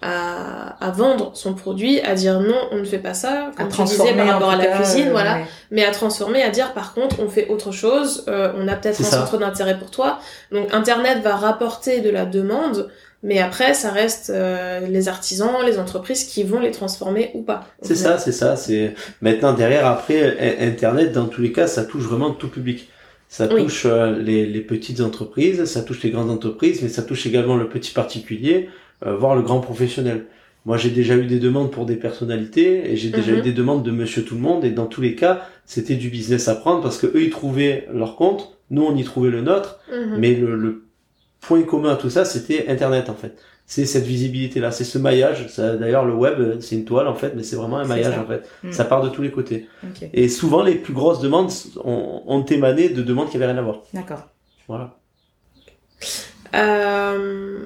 à, 0.01 0.83
à 0.83 0.91
vendre 0.91 1.31
son 1.35 1.53
produit, 1.53 1.99
à 2.01 2.15
dire 2.15 2.39
non, 2.39 2.57
on 2.71 2.77
ne 2.77 2.83
fait 2.85 2.97
pas 2.99 3.13
ça, 3.13 3.51
À 3.57 3.63
disais 3.63 3.69
transformer 3.69 4.13
par 4.13 4.27
rapport 4.27 4.49
à 4.51 4.55
la 4.55 4.65
cas, 4.65 4.77
cuisine, 4.77 5.07
euh, 5.09 5.11
voilà, 5.11 5.35
ouais. 5.35 5.45
mais 5.71 5.85
à 5.85 5.91
transformer, 5.91 6.41
à 6.43 6.49
dire 6.49 6.73
par 6.73 6.93
contre, 6.93 7.19
on 7.19 7.29
fait 7.29 7.47
autre 7.49 7.71
chose, 7.71 8.25
euh, 8.27 8.51
on 8.57 8.67
a 8.67 8.75
peut-être 8.75 9.01
un 9.01 9.03
ça. 9.03 9.19
centre 9.19 9.37
d'intérêt 9.37 9.77
pour 9.77 9.91
toi. 9.91 10.19
Donc 10.51 10.73
Internet 10.73 11.19
va 11.23 11.35
rapporter 11.35 12.01
de 12.01 12.09
la 12.09 12.25
demande, 12.25 12.89
mais 13.23 13.39
après, 13.39 13.73
ça 13.73 13.91
reste 13.91 14.29
euh, 14.29 14.79
les 14.87 15.07
artisans, 15.07 15.49
les 15.65 15.79
entreprises 15.79 16.23
qui 16.23 16.43
vont 16.43 16.59
les 16.59 16.71
transformer 16.71 17.31
ou 17.33 17.41
pas. 17.41 17.67
C'est 17.81 17.95
ça, 17.95 18.17
c'est 18.17 18.31
ça. 18.31 18.55
C'est 18.55 18.93
maintenant 19.21 19.53
derrière 19.53 19.85
après 19.87 20.37
Internet 20.61 21.11
dans 21.13 21.27
tous 21.27 21.41
les 21.41 21.51
cas 21.51 21.67
ça 21.67 21.83
touche 21.83 22.03
vraiment 22.03 22.31
tout 22.31 22.47
public. 22.49 22.89
Ça 23.29 23.47
Oui. 23.53 23.63
touche 23.63 23.85
euh, 23.85 24.17
les, 24.17 24.45
les 24.45 24.61
petites 24.61 25.01
entreprises, 25.01 25.65
ça 25.65 25.81
touche 25.81 26.01
les 26.03 26.11
grandes 26.11 26.29
entreprises, 26.29 26.81
mais 26.81 26.87
ça 26.89 27.01
touche 27.01 27.25
également 27.25 27.57
le 27.57 27.67
petit 27.67 27.91
particulier, 27.91 28.69
euh, 29.05 29.15
voire 29.17 29.35
le 29.35 29.41
grand 29.41 29.59
professionnel. 29.59 30.25
Moi 30.65 30.77
j'ai 30.77 30.89
déjà 30.91 31.15
eu 31.15 31.25
des 31.25 31.39
demandes 31.39 31.71
pour 31.71 31.85
des 31.85 31.95
personnalités 31.95 32.89
et 32.91 32.95
j'ai 32.97 33.09
déjà 33.09 33.31
Mhm. 33.33 33.39
eu 33.39 33.41
des 33.41 33.51
demandes 33.53 33.83
de 33.83 33.91
Monsieur 33.91 34.23
Tout 34.23 34.35
le 34.35 34.41
Monde 34.41 34.63
et 34.63 34.71
dans 34.71 34.85
tous 34.85 35.01
les 35.01 35.15
cas 35.15 35.41
c'était 35.65 35.95
du 35.95 36.09
business 36.09 36.47
à 36.47 36.55
prendre 36.55 36.81
parce 36.81 36.97
que 36.97 37.07
eux 37.07 37.21
ils 37.23 37.29
trouvaient 37.29 37.87
leur 37.93 38.15
compte, 38.15 38.57
nous 38.69 38.83
on 38.83 38.95
y 38.95 39.03
trouvait 39.03 39.29
le 39.31 39.41
nôtre, 39.41 39.79
Mhm. 39.91 40.17
mais 40.19 40.33
le, 40.35 40.55
le 40.55 40.83
point 41.41 41.63
commun 41.63 41.93
à 41.93 41.95
tout 41.95 42.09
ça, 42.09 42.25
c'était 42.25 42.67
Internet 42.69 43.09
en 43.09 43.15
fait. 43.15 43.37
C'est 43.69 43.85
cette 43.85 44.05
visibilité-là, 44.05 44.71
c'est 44.71 44.85
ce 44.85 44.97
maillage. 44.97 45.47
Ça, 45.49 45.75
D'ailleurs, 45.75 46.05
le 46.05 46.13
web, 46.13 46.39
euh, 46.39 46.61
c'est 46.61 46.75
une 46.75 46.85
toile 46.85 47.07
en 47.07 47.15
fait, 47.15 47.33
mais 47.35 47.43
c'est 47.43 47.57
vraiment 47.57 47.77
un 47.77 47.85
maillage 47.85 48.13
ça. 48.13 48.21
en 48.21 48.25
fait. 48.25 48.43
Mm. 48.63 48.71
Ça 48.71 48.85
part 48.85 49.01
de 49.01 49.09
tous 49.09 49.21
les 49.21 49.31
côtés. 49.31 49.67
Et 50.13 50.29
souvent, 50.29 50.63
les 50.63 50.75
plus 50.75 50.93
grosses 50.93 51.19
demandes 51.19 51.51
ont, 51.83 52.23
ont 52.25 52.45
émané 52.45 52.87
de 52.89 53.01
demandes 53.01 53.29
qui 53.29 53.35
avaient 53.35 53.47
rien 53.47 53.57
à 53.57 53.61
voir. 53.61 53.81
D'accord. 53.93 54.23
Voilà. 54.69 54.97
Euh... 56.55 57.57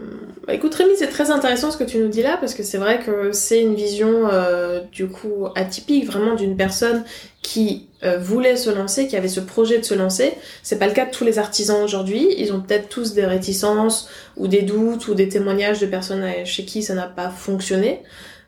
bah, 0.47 0.53
écoute 0.53 0.73
Rémi, 0.73 0.91
c'est 0.97 1.07
très 1.07 1.31
intéressant 1.31 1.71
ce 1.71 1.77
que 1.77 1.83
tu 1.83 1.97
nous 1.97 2.07
dis 2.07 2.21
là 2.21 2.37
parce 2.39 2.53
que 2.53 2.63
c'est 2.63 2.77
vrai 2.77 2.99
que 2.99 3.31
c'est 3.31 3.61
une 3.61 3.75
vision 3.75 4.27
euh, 4.31 4.81
du 4.91 5.07
coup 5.07 5.47
atypique 5.55 6.05
vraiment 6.05 6.35
d'une 6.35 6.55
personne 6.57 7.03
qui 7.41 7.87
euh, 8.03 8.17
voulait 8.17 8.55
se 8.55 8.69
lancer, 8.69 9.07
qui 9.07 9.15
avait 9.15 9.27
ce 9.27 9.39
projet 9.39 9.77
de 9.77 9.83
se 9.83 9.93
lancer. 9.93 10.33
C'est 10.63 10.79
pas 10.79 10.87
le 10.87 10.93
cas 10.93 11.05
de 11.05 11.11
tous 11.11 11.23
les 11.23 11.39
artisans 11.39 11.83
aujourd'hui. 11.83 12.27
Ils 12.37 12.53
ont 12.53 12.61
peut-être 12.61 12.89
tous 12.89 13.13
des 13.13 13.25
réticences 13.25 14.09
ou 14.37 14.47
des 14.47 14.61
doutes 14.61 15.07
ou 15.07 15.13
des 15.13 15.29
témoignages 15.29 15.79
de 15.79 15.85
personnes 15.85 16.25
chez 16.45 16.65
qui 16.65 16.83
ça 16.83 16.93
n'a 16.93 17.07
pas 17.07 17.29
fonctionné. 17.29 18.01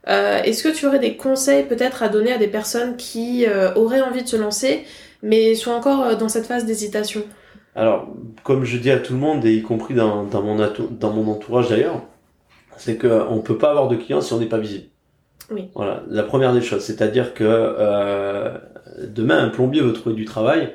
Euh, 0.09 0.41
Est-ce 0.43 0.63
que 0.63 0.69
tu 0.69 0.85
aurais 0.85 0.99
des 0.99 1.15
conseils 1.15 1.63
peut-être 1.63 2.03
à 2.03 2.09
donner 2.09 2.33
à 2.33 2.37
des 2.37 2.47
personnes 2.47 2.97
qui 2.97 3.45
auraient 3.75 4.01
envie 4.01 4.23
de 4.23 4.27
se 4.27 4.35
lancer 4.35 4.85
mais 5.25 5.55
sont 5.55 5.71
encore 5.71 6.17
dans 6.17 6.29
cette 6.29 6.45
phase 6.45 6.65
d'hésitation? 6.65 7.23
Alors, 7.75 8.07
comme 8.43 8.63
je 8.65 8.77
dis 8.77 8.91
à 8.91 8.97
tout 8.99 9.13
le 9.13 9.19
monde, 9.19 9.43
et 9.45 9.53
y 9.53 9.61
compris 9.61 9.93
dans, 9.93 10.23
dans, 10.25 10.41
mon, 10.41 10.57
dans 10.91 11.11
mon 11.11 11.31
entourage 11.31 11.69
d'ailleurs, 11.69 12.01
c'est 12.77 12.97
que 12.97 13.21
on 13.29 13.39
peut 13.39 13.57
pas 13.57 13.71
avoir 13.71 13.87
de 13.87 13.95
clients 13.95 14.21
si 14.21 14.33
on 14.33 14.39
n'est 14.39 14.45
pas 14.45 14.59
visible. 14.59 14.85
Oui. 15.51 15.69
Voilà, 15.75 16.03
la 16.09 16.23
première 16.23 16.53
des 16.53 16.61
choses. 16.61 16.81
C'est-à-dire 16.83 17.33
que 17.33 17.43
euh, 17.45 18.57
demain, 19.07 19.43
un 19.43 19.49
plombier 19.49 19.81
veut 19.81 19.93
trouver 19.93 20.15
du 20.15 20.25
travail. 20.25 20.73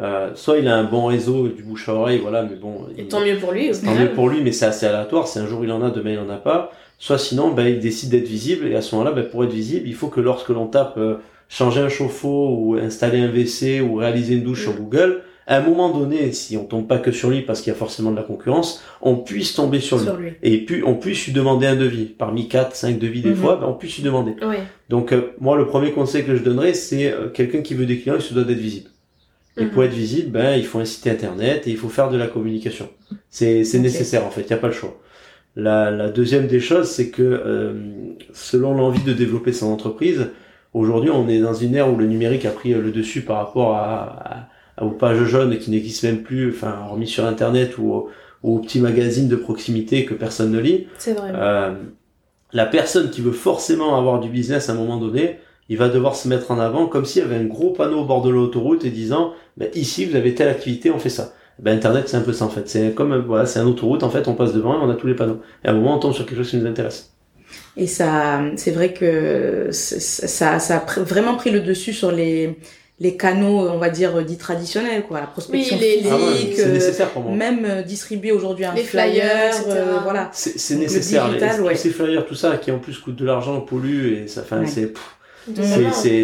Euh, 0.00 0.30
soit 0.34 0.58
il 0.58 0.66
a 0.66 0.76
un 0.76 0.84
bon 0.84 1.06
réseau, 1.06 1.46
du 1.48 1.62
bouche 1.62 1.88
à 1.88 1.94
oreille, 1.94 2.18
voilà, 2.18 2.42
mais 2.42 2.56
bon. 2.56 2.86
Et 2.96 3.02
il- 3.02 3.08
tant 3.08 3.20
mieux 3.24 3.36
pour 3.38 3.52
lui. 3.52 3.68
Tant 3.70 3.74
final. 3.78 3.98
mieux 4.00 4.10
pour 4.10 4.28
lui, 4.28 4.42
mais 4.42 4.52
c'est 4.52 4.66
assez 4.66 4.86
aléatoire. 4.86 5.28
C'est 5.28 5.40
un 5.40 5.46
jour 5.46 5.64
il 5.64 5.70
en 5.72 5.82
a, 5.82 5.90
demain 5.90 6.10
il 6.12 6.18
en 6.18 6.30
a 6.30 6.36
pas. 6.36 6.72
Soit 6.98 7.18
sinon, 7.18 7.52
ben, 7.52 7.66
il 7.66 7.78
décide 7.80 8.10
d'être 8.10 8.26
visible. 8.26 8.66
Et 8.68 8.74
à 8.76 8.82
ce 8.82 8.94
moment-là, 8.94 9.12
ben, 9.12 9.24
pour 9.28 9.44
être 9.44 9.52
visible, 9.52 9.86
il 9.88 9.94
faut 9.94 10.08
que 10.08 10.20
lorsque 10.20 10.48
l'on 10.48 10.66
tape 10.66 10.94
euh, 10.98 11.16
changer 11.48 11.80
un 11.80 11.88
chauffe-eau 11.88 12.56
ou 12.58 12.74
installer 12.76 13.20
un 13.20 13.28
WC 13.28 13.80
ou 13.80 13.94
réaliser 13.96 14.34
une 14.34 14.42
douche 14.42 14.60
Mm. 14.66 14.70
sur 14.70 14.74
Google, 14.80 15.22
à 15.46 15.58
un 15.58 15.60
moment 15.60 15.90
donné, 15.90 16.32
si 16.32 16.56
on 16.56 16.64
tombe 16.64 16.86
pas 16.88 16.98
que 16.98 17.12
sur 17.12 17.28
lui 17.30 17.42
parce 17.42 17.60
qu'il 17.60 17.72
y 17.72 17.76
a 17.76 17.78
forcément 17.78 18.10
de 18.10 18.16
la 18.16 18.22
concurrence, 18.22 18.82
on 19.02 19.16
puisse 19.16 19.54
tomber 19.54 19.80
sur 19.80 19.98
lui. 19.98 20.04
Sur 20.04 20.16
lui. 20.16 20.32
Et 20.42 20.64
puis, 20.64 20.82
on 20.84 20.94
puisse 20.94 21.26
lui 21.26 21.32
demander 21.32 21.66
un 21.66 21.76
devis. 21.76 22.06
Parmi 22.06 22.48
4, 22.48 22.74
5 22.74 22.98
devis 22.98 23.20
des 23.20 23.30
Mhm. 23.30 23.36
fois, 23.36 23.56
ben, 23.56 23.66
on 23.66 23.74
puisse 23.74 23.96
lui 23.96 24.02
demander. 24.02 24.32
Ouais. 24.42 24.60
Donc, 24.88 25.12
euh, 25.12 25.32
moi, 25.40 25.56
le 25.56 25.66
premier 25.66 25.92
conseil 25.92 26.24
que 26.24 26.34
je 26.34 26.42
donnerais, 26.42 26.72
c'est 26.74 27.12
euh, 27.12 27.28
quelqu'un 27.28 27.60
qui 27.60 27.74
veut 27.74 27.86
des 27.86 27.98
clients, 27.98 28.16
il 28.16 28.22
se 28.22 28.32
doit 28.32 28.44
d'être 28.44 28.58
visible. 28.58 28.88
Et 29.58 29.64
Mhm. 29.64 29.70
pour 29.70 29.84
être 29.84 29.92
visible, 29.92 30.30
ben, 30.30 30.56
il 30.56 30.64
faut 30.64 30.78
un 30.80 30.84
site 30.84 31.06
internet 31.06 31.66
et 31.66 31.70
il 31.70 31.76
faut 31.76 31.88
faire 31.90 32.10
de 32.10 32.16
la 32.16 32.26
communication. 32.26 32.88
C'est, 33.28 33.62
nécessaire, 33.74 34.24
en 34.24 34.30
fait. 34.30 34.40
Il 34.42 34.46
n'y 34.48 34.52
a 34.54 34.56
pas 34.58 34.68
le 34.68 34.72
choix. 34.72 34.98
La, 35.56 35.90
la 35.92 36.08
deuxième 36.08 36.46
des 36.48 36.58
choses, 36.58 36.88
c'est 36.88 37.10
que, 37.10 37.22
euh, 37.22 37.74
selon 38.32 38.74
l'envie 38.74 39.02
de 39.04 39.12
développer 39.12 39.52
son 39.52 39.66
entreprise, 39.68 40.28
aujourd'hui, 40.72 41.10
on 41.10 41.28
est 41.28 41.38
dans 41.38 41.54
une 41.54 41.74
ère 41.76 41.92
où 41.92 41.96
le 41.96 42.06
numérique 42.06 42.44
a 42.46 42.50
pris 42.50 42.70
le 42.74 42.90
dessus 42.90 43.20
par 43.20 43.36
rapport 43.36 43.76
à, 43.76 44.38
à- 44.40 44.48
aux 44.80 44.90
pages 44.90 45.24
jaunes 45.24 45.58
qui 45.58 45.70
n'existent 45.70 46.08
même 46.08 46.22
plus, 46.22 46.50
enfin, 46.50 46.76
hormis 46.88 47.06
sur 47.06 47.24
internet 47.24 47.78
ou, 47.78 48.08
ou 48.42 48.56
aux 48.56 48.58
petits 48.60 48.80
magazines 48.80 49.28
de 49.28 49.36
proximité 49.36 50.04
que 50.04 50.14
personne 50.14 50.50
ne 50.50 50.58
lit. 50.58 50.86
C'est 50.98 51.14
vrai. 51.14 51.30
Euh, 51.34 51.74
la 52.52 52.66
personne 52.66 53.10
qui 53.10 53.20
veut 53.20 53.32
forcément 53.32 53.96
avoir 53.96 54.20
du 54.20 54.28
business 54.28 54.68
à 54.68 54.72
un 54.72 54.76
moment 54.76 54.96
donné, 54.96 55.38
il 55.68 55.78
va 55.78 55.88
devoir 55.88 56.14
se 56.14 56.28
mettre 56.28 56.50
en 56.50 56.58
avant 56.58 56.86
comme 56.86 57.04
s'il 57.04 57.22
y 57.22 57.24
avait 57.24 57.36
un 57.36 57.44
gros 57.44 57.70
panneau 57.70 58.00
au 58.00 58.04
bord 58.04 58.22
de 58.22 58.30
l'autoroute 58.30 58.84
et 58.84 58.90
disant 58.90 59.32
ben, 59.56 59.68
ici 59.74 60.04
vous 60.04 60.14
avez 60.14 60.34
telle 60.34 60.48
activité, 60.48 60.90
on 60.90 60.98
fait 60.98 61.08
ça. 61.08 61.32
Ben, 61.58 61.76
Internet 61.76 62.08
c'est 62.08 62.16
un 62.16 62.22
peu 62.22 62.32
ça 62.32 62.44
en 62.44 62.50
fait. 62.50 62.68
C'est 62.68 62.94
comme 62.94 63.16
voilà, 63.16 63.46
c'est 63.46 63.60
un 63.60 63.66
autoroute 63.66 64.02
en 64.02 64.10
fait, 64.10 64.28
on 64.28 64.34
passe 64.34 64.52
devant 64.52 64.74
et 64.74 64.84
on 64.84 64.90
a 64.90 64.94
tous 64.94 65.06
les 65.06 65.14
panneaux. 65.14 65.40
Et 65.64 65.68
à 65.68 65.70
un 65.70 65.74
moment 65.74 65.96
on 65.96 65.98
tombe 65.98 66.12
sur 66.12 66.26
quelque 66.26 66.38
chose 66.38 66.50
qui 66.50 66.56
nous 66.58 66.66
intéresse. 66.66 67.12
Et 67.76 67.86
ça, 67.86 68.42
c'est 68.56 68.72
vrai 68.72 68.92
que 68.92 69.68
ça, 69.70 70.58
ça 70.58 70.76
a 70.76 71.00
vraiment 71.02 71.36
pris 71.36 71.50
le 71.50 71.60
dessus 71.60 71.92
sur 71.92 72.10
les, 72.10 72.56
les 73.00 73.16
canaux, 73.16 73.68
on 73.68 73.78
va 73.78 73.90
dire, 73.90 74.22
dits 74.24 74.36
traditionnels, 74.38 75.02
quoi. 75.06 75.20
La 75.20 75.26
prospection 75.26 75.76
Oui, 75.76 75.82
les- 75.82 75.96
physique, 75.98 76.08
Ah 76.12 76.16
ouais, 76.16 76.60
euh, 76.60 76.72
nécessaire 76.72 77.10
pour 77.10 77.22
moi. 77.22 77.34
même 77.36 77.64
euh, 77.64 77.82
distribuer 77.82 78.30
aujourd'hui 78.32 78.64
un 78.64 78.74
Les 78.74 78.82
flyer, 78.84 79.52
euh, 79.68 79.98
voilà. 80.04 80.30
C'est 80.32 80.76
nécessaire. 80.76 81.24
Les- 81.26 81.34
digital, 81.34 81.56
tous 81.58 81.62
ouais. 81.64 81.74
ces 81.74 81.90
flyers, 81.90 82.24
tout 82.24 82.34
ça, 82.36 82.56
qui 82.56 82.70
en 82.70 82.78
plus 82.78 82.98
coûtent 82.98 83.16
de 83.16 83.24
l'argent, 83.26 83.60
polluent 83.60 84.22
et 84.24 84.28
ça, 84.28 84.42
enfin, 84.42 84.60
Ouais. 84.60 84.66
c'est. 84.66 84.92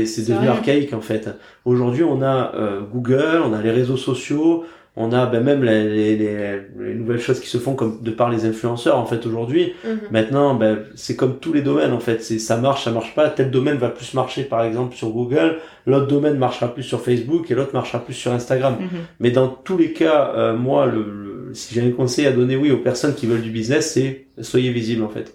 C'est, 0.07 0.23
devenu 0.27 0.49
archaïque 0.49 0.95
en 0.95 1.03
fait. 1.03 1.29
Aujourd'hui, 1.67 2.03
on 2.05 2.23
a 2.23 2.53
euh, 2.55 2.81
Google, 2.81 3.43
on 3.45 3.53
a 3.53 3.61
les 3.61 3.71
réseaux 3.71 3.99
sociaux, 3.99 4.65
on 4.97 5.13
a 5.13 5.25
ben, 5.27 5.43
même 5.43 5.63
les, 5.63 5.89
les, 5.89 6.17
les, 6.17 6.61
les 6.81 6.95
nouvelles 6.95 7.21
choses 7.21 7.39
qui 7.41 7.47
se 7.49 7.59
font 7.59 7.75
comme 7.75 8.03
de 8.03 8.11
par 8.11 8.29
les 8.29 8.45
influenceurs 8.45 8.99
en 8.99 9.07
fait 9.07 9.25
aujourd'hui. 9.25 9.73
Mhm. 9.85 9.99
Maintenant, 10.11 10.55
ben, 10.55 10.81
c'est 10.97 11.15
comme 11.17 11.39
tous 11.39 11.53
les 11.53 11.63
domaines 11.63 11.93
en 11.93 12.01
fait. 12.01 12.23
C'est 12.23 12.39
ça 12.41 12.57
marche, 12.57 12.85
ça 12.85 12.91
marche 12.91 13.15
pas. 13.15 13.29
Tel 13.31 13.51
domaine 13.51 13.77
va 13.77 13.89
plus 13.89 14.13
marcher 14.15 14.43
par 14.45 14.65
exemple 14.65 14.97
sur 14.97 15.11
Google, 15.11 15.59
l'autre 15.87 16.09
domaine 16.09 16.37
marchera 16.39 16.75
plus 16.75 16.83
sur 16.83 17.01
Facebook 17.01 17.51
et 17.51 17.55
l'autre 17.55 17.73
marchera 17.73 18.01
plus 18.05 18.15
sur 18.15 18.33
Instagram. 18.33 18.77
Mhm. 18.81 18.89
Mais 19.21 19.31
dans 19.31 19.49
tous 19.49 19.79
les 19.79 19.93
cas, 19.93 20.33
euh, 20.37 20.57
moi, 20.57 20.87
le, 20.87 20.99
le- 21.03 21.55
si 21.55 21.73
j'ai 21.75 21.83
un 21.83 21.91
conseil 21.93 22.27
à 22.27 22.33
donner, 22.33 22.57
oui, 22.57 22.71
aux 22.71 22.79
personnes 22.79 23.15
qui 23.15 23.27
veulent 23.27 23.43
du 23.43 23.51
business, 23.51 23.93
c'est 23.95 24.27
soyez 24.41 24.71
visible 24.73 25.03
en 25.05 25.09
fait. 25.09 25.35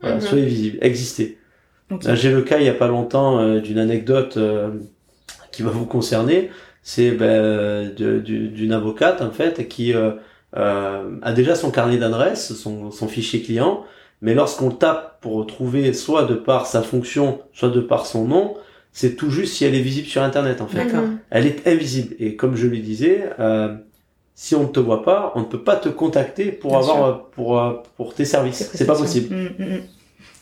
Voilà, 0.00 0.16
Mhm. 0.16 0.20
soyez 0.22 0.44
visible, 0.46 0.78
existez. 0.82 1.38
J'ai 2.14 2.30
le 2.30 2.42
cas 2.42 2.58
il 2.58 2.64
y 2.66 2.68
a 2.68 2.74
pas 2.74 2.86
longtemps 2.86 3.40
euh, 3.40 3.60
d'une 3.60 3.78
anecdote 3.78 4.36
euh, 4.36 4.68
qui 5.52 5.62
va 5.62 5.70
vous 5.70 5.86
concerner. 5.86 6.50
C'est 6.82 7.10
ben, 7.12 7.90
du- 7.94 8.48
d'une 8.48 8.72
avocate 8.72 9.20
en 9.20 9.30
fait 9.30 9.68
qui 9.68 9.92
euh, 9.94 10.12
euh, 10.56 11.16
a 11.22 11.32
déjà 11.32 11.54
son 11.54 11.70
carnet 11.70 11.98
d'adresse, 11.98 12.54
son, 12.54 12.90
son 12.90 13.06
fichier 13.08 13.42
client, 13.42 13.84
mais 14.22 14.34
lorsqu'on 14.34 14.70
tape 14.70 15.20
pour 15.20 15.46
trouver 15.46 15.92
soit 15.92 16.24
de 16.24 16.34
par 16.34 16.66
sa 16.66 16.82
fonction, 16.82 17.40
soit 17.52 17.68
de 17.68 17.80
par 17.80 18.06
son 18.06 18.24
nom, 18.26 18.56
c'est 18.92 19.14
tout 19.14 19.30
juste 19.30 19.54
si 19.54 19.64
elle 19.64 19.74
est 19.74 19.80
visible 19.82 20.08
sur 20.08 20.22
Internet 20.22 20.60
en 20.60 20.66
fait. 20.66 20.86
Elle 21.30 21.46
est 21.46 21.66
invisible 21.68 22.14
et 22.18 22.34
comme 22.36 22.56
je 22.56 22.66
lui 22.66 22.80
disais, 22.80 23.30
euh, 23.38 23.74
si 24.34 24.54
on 24.54 24.62
ne 24.62 24.68
te 24.68 24.80
voit 24.80 25.02
pas, 25.02 25.32
on 25.36 25.40
ne 25.40 25.44
peut 25.44 25.62
pas 25.62 25.76
te 25.76 25.90
contacter 25.90 26.50
pour 26.50 26.70
Bien 26.72 26.80
avoir 26.80 27.04
euh, 27.04 27.14
pour 27.32 27.60
euh, 27.60 27.74
pour 27.96 28.14
tes 28.14 28.24
services. 28.24 28.70
C'est 28.74 28.86
pas 28.86 28.96
possible. 28.96 29.34
Mm, 29.34 29.48
mm, 29.62 29.74
mm. 29.76 29.80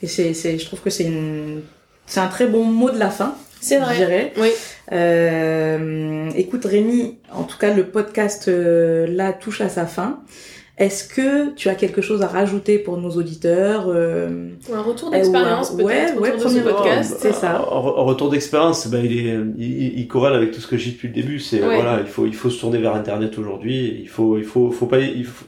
Et 0.03 0.07
c'est, 0.07 0.33
c'est, 0.35 0.57
je 0.59 0.65
trouve 0.65 0.81
que 0.81 0.91
c'est 0.91 1.05
une, 1.05 1.63
c'est 2.07 2.21
un 2.21 2.29
très 2.29 2.47
bon 2.47 2.65
mot 2.65 2.91
de 2.91 2.99
la 2.99 3.11
fin. 3.11 3.35
C'est 3.61 3.77
Je 3.79 3.85
vrai. 3.85 3.97
dirais. 3.97 4.33
Oui. 4.39 4.49
Euh, 4.93 6.31
écoute 6.37 6.65
Rémi, 6.65 7.19
en 7.33 7.43
tout 7.45 7.59
cas 7.59 7.75
le 7.75 7.85
podcast 7.85 8.49
euh, 8.49 9.07
là 9.09 9.33
touche 9.33 9.61
à 9.61 9.69
sa 9.69 9.87
fin. 9.87 10.21
Est-ce 10.79 11.09
que 11.13 11.53
tu 11.57 11.69
as 11.69 11.75
quelque 11.75 12.01
chose 12.01 12.23
à 12.23 12.29
rajouter 12.29 12.79
pour 12.79 12.99
nos 12.99 13.11
auditeurs 13.11 13.87
euh, 13.89 14.51
Ou 14.71 14.75
un 14.75 14.81
retour 14.83 15.11
d'expérience 15.11 15.73
un- 15.73 15.83
ouais, 15.83 15.85
peut-être 16.07 16.21
ouais, 16.21 16.31
autour 16.37 16.51
de 16.51 16.55
ce 16.57 16.61
premier 16.61 16.73
podcast. 16.73 17.17
C'est 17.19 17.33
ça. 17.33 17.69
En, 17.69 17.79
en 17.85 18.05
retour 18.05 18.31
d'expérience, 18.31 18.87
ben, 18.87 19.05
il, 19.05 19.27
est, 19.27 19.37
il, 19.59 19.99
il 19.99 20.07
corrèle 20.07 20.35
avec 20.35 20.53
tout 20.53 20.61
ce 20.61 20.69
que 20.69 20.77
j'ai 20.77 20.91
dit 20.91 20.93
depuis 20.93 21.09
le 21.09 21.15
début. 21.15 21.41
C'est 21.41 21.61
Ouais. 21.61 21.75
voilà, 21.75 21.99
il 22.01 22.07
faut, 22.07 22.27
il 22.27 22.35
faut 22.35 22.49
se 22.49 22.61
tourner 22.61 22.79
vers 22.79 22.95
Internet 22.95 23.37
aujourd'hui. 23.39 23.99
Il 24.01 24.09
faut, 24.09 24.39
il 24.39 24.45
faut, 24.45 24.71
faut 24.71 24.87
pas, 24.87 25.01
il 25.01 25.25
faut- 25.25 25.47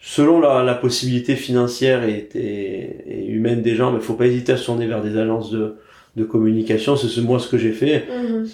selon 0.00 0.40
la, 0.40 0.62
la 0.62 0.74
possibilité 0.74 1.36
financière 1.36 2.02
et, 2.04 2.26
et, 2.34 2.96
et 3.06 3.26
humaine 3.26 3.60
des 3.60 3.74
gens, 3.74 3.92
mais 3.92 4.00
faut 4.00 4.14
pas 4.14 4.24
hésiter 4.26 4.52
à 4.52 4.56
se 4.56 4.64
tourner 4.64 4.86
vers 4.86 5.02
des 5.02 5.18
agences 5.18 5.50
de, 5.50 5.76
de 6.16 6.24
communication. 6.24 6.96
C'est 6.96 7.20
moi 7.20 7.38
ce 7.38 7.48
que 7.48 7.56
j'ai 7.58 7.72
fait. 7.72 8.04
Mhm. 8.08 8.46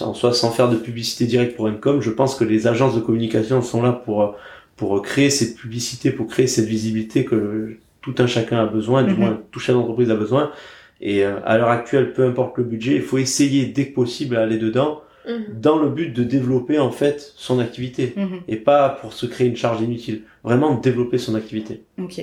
En 0.00 0.14
soi, 0.14 0.32
sans 0.32 0.50
faire 0.50 0.68
de 0.68 0.76
publicité 0.76 1.26
directe 1.26 1.56
pour 1.56 1.66
Encom, 1.66 2.00
je 2.00 2.10
pense 2.10 2.34
que 2.34 2.44
les 2.44 2.66
agences 2.66 2.94
de 2.94 3.00
communication 3.00 3.62
sont 3.62 3.82
là 3.82 3.92
pour 3.92 4.34
pour 4.76 5.00
créer 5.02 5.30
cette 5.30 5.54
publicité, 5.56 6.10
pour 6.10 6.26
créer 6.26 6.48
cette 6.48 6.64
visibilité 6.66 7.24
que 7.24 7.76
tout 8.02 8.14
un 8.18 8.26
chacun 8.26 8.58
a 8.58 8.66
besoin, 8.66 9.04
du 9.04 9.12
Mhm. 9.12 9.18
moins 9.20 9.40
tout 9.52 9.60
chef 9.60 9.74
d'entreprise 9.76 10.10
a 10.10 10.16
besoin. 10.16 10.50
Et 11.00 11.24
euh, 11.24 11.36
à 11.44 11.56
l'heure 11.58 11.68
actuelle, 11.70 12.12
peu 12.12 12.24
importe 12.24 12.58
le 12.58 12.64
budget, 12.64 12.96
il 12.96 13.02
faut 13.02 13.18
essayer 13.18 13.66
dès 13.66 13.86
que 13.88 13.94
possible 13.94 14.36
à 14.36 14.42
aller 14.42 14.58
dedans, 14.58 15.00
Mhm. 15.28 15.60
dans 15.60 15.78
le 15.78 15.88
but 15.90 16.12
de 16.12 16.24
développer 16.24 16.78
en 16.80 16.90
fait 16.90 17.32
son 17.36 17.60
activité 17.60 18.14
et 18.48 18.56
pas 18.56 18.88
pour 19.00 19.12
se 19.12 19.26
créer 19.26 19.46
une 19.46 19.56
charge 19.56 19.80
inutile. 19.80 20.22
Vraiment 20.42 20.74
développer 20.74 21.18
son 21.18 21.34
activité. 21.36 21.82
Ok. 22.02 22.20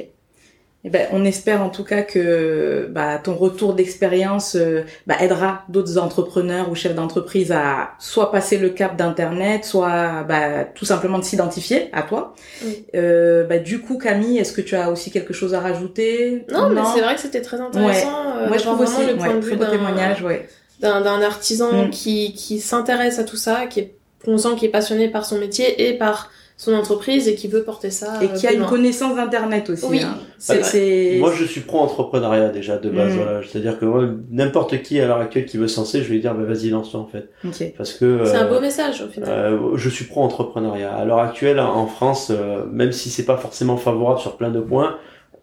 Eh 0.83 0.89
ben, 0.89 1.07
on 1.11 1.23
espère 1.25 1.61
en 1.61 1.69
tout 1.69 1.83
cas 1.83 2.01
que 2.01 2.87
bah, 2.89 3.19
ton 3.23 3.35
retour 3.35 3.73
d'expérience 3.75 4.55
euh, 4.55 4.81
bah, 5.05 5.13
aidera 5.19 5.63
d'autres 5.69 5.99
entrepreneurs 5.99 6.71
ou 6.71 6.75
chefs 6.75 6.95
d'entreprise 6.95 7.51
à 7.51 7.91
soit 7.99 8.31
passer 8.31 8.57
le 8.57 8.69
cap 8.69 8.95
d'internet, 8.97 9.63
soit 9.63 10.23
bah, 10.23 10.63
tout 10.73 10.85
simplement 10.85 11.19
de 11.19 11.23
s'identifier 11.23 11.89
à 11.93 12.01
toi. 12.01 12.33
Oui. 12.65 12.85
Euh, 12.95 13.43
bah, 13.43 13.59
du 13.59 13.79
coup, 13.81 13.99
Camille, 13.99 14.39
est-ce 14.39 14.53
que 14.53 14.61
tu 14.61 14.75
as 14.75 14.89
aussi 14.89 15.11
quelque 15.11 15.33
chose 15.33 15.53
à 15.53 15.59
rajouter? 15.59 16.45
Non, 16.51 16.69
mais 16.69 16.81
c'est 16.95 17.01
vrai 17.01 17.13
que 17.13 17.21
c'était 17.21 17.41
très 17.43 17.61
intéressant. 17.61 18.37
euh, 18.37 18.47
Moi, 18.47 18.57
je 18.57 18.63
trouve 18.63 18.79
aussi 18.81 19.05
le 19.05 19.15
point 19.17 19.27
ouais, 19.27 19.35
de 19.35 19.39
vue 19.45 19.55
d'un- 19.57 19.69
témoignage. 19.69 20.23
Ouais. 20.23 20.49
d'un 20.79 21.01
d'un 21.01 21.21
artisan 21.21 21.85
Mm. 21.85 21.89
qui, 21.91 22.33
qui 22.33 22.59
s'intéresse 22.59 23.19
à 23.19 23.23
tout 23.23 23.35
ça, 23.37 23.67
qui 23.67 23.81
est 23.81 23.93
conscient, 24.25 24.55
qui 24.55 24.65
est 24.65 24.69
passionné 24.69 25.09
par 25.09 25.25
son 25.25 25.37
métier 25.37 25.87
et 25.89 25.93
par 25.95 26.31
son 26.61 26.75
entreprise 26.75 27.27
et 27.27 27.33
qui 27.33 27.47
veut 27.47 27.63
porter 27.63 27.89
ça. 27.89 28.19
Et 28.21 28.27
qui 28.37 28.45
a 28.45 28.53
une 28.53 28.67
connaissance 28.67 29.15
d'internet 29.15 29.67
aussi. 29.71 29.85
Oui, 29.89 30.03
hein. 30.03 30.15
c'est 30.37 31.17
Moi, 31.19 31.33
je 31.35 31.43
suis 31.43 31.61
pro-entrepreneuriat 31.61 32.49
déjà 32.49 32.77
de 32.77 32.87
base. 32.91 33.15
Mm. 33.15 33.17
Voilà. 33.17 33.41
C'est-à-dire 33.41 33.79
que 33.79 33.85
n'importe 34.29 34.79
qui 34.83 34.99
à 34.99 35.07
l'heure 35.07 35.17
actuelle 35.17 35.47
qui 35.47 35.57
veut 35.57 35.67
se 35.67 35.79
lancer, 35.79 36.03
je 36.03 36.09
vais 36.09 36.13
lui 36.13 36.21
dire, 36.21 36.35
bah, 36.35 36.43
vas-y, 36.43 36.69
lance-toi 36.69 36.99
en 36.99 37.07
fait. 37.07 37.29
Ok. 37.43 37.73
Parce 37.75 37.93
que 37.93 38.25
C'est 38.25 38.35
un 38.35 38.45
euh, 38.45 38.53
beau 38.53 38.61
message 38.61 39.01
au 39.01 39.09
final. 39.09 39.27
Euh, 39.27 39.75
je 39.75 39.89
suis 39.89 40.05
pro-entrepreneuriat. 40.05 40.93
À 40.93 41.03
l'heure 41.03 41.17
actuelle, 41.17 41.59
en 41.59 41.87
France, 41.87 42.27
euh, 42.29 42.63
même 42.71 42.91
si 42.91 43.09
c'est 43.09 43.25
pas 43.25 43.37
forcément 43.37 43.77
favorable 43.77 44.19
sur 44.19 44.37
plein 44.37 44.51
de 44.51 44.59
points, 44.59 44.97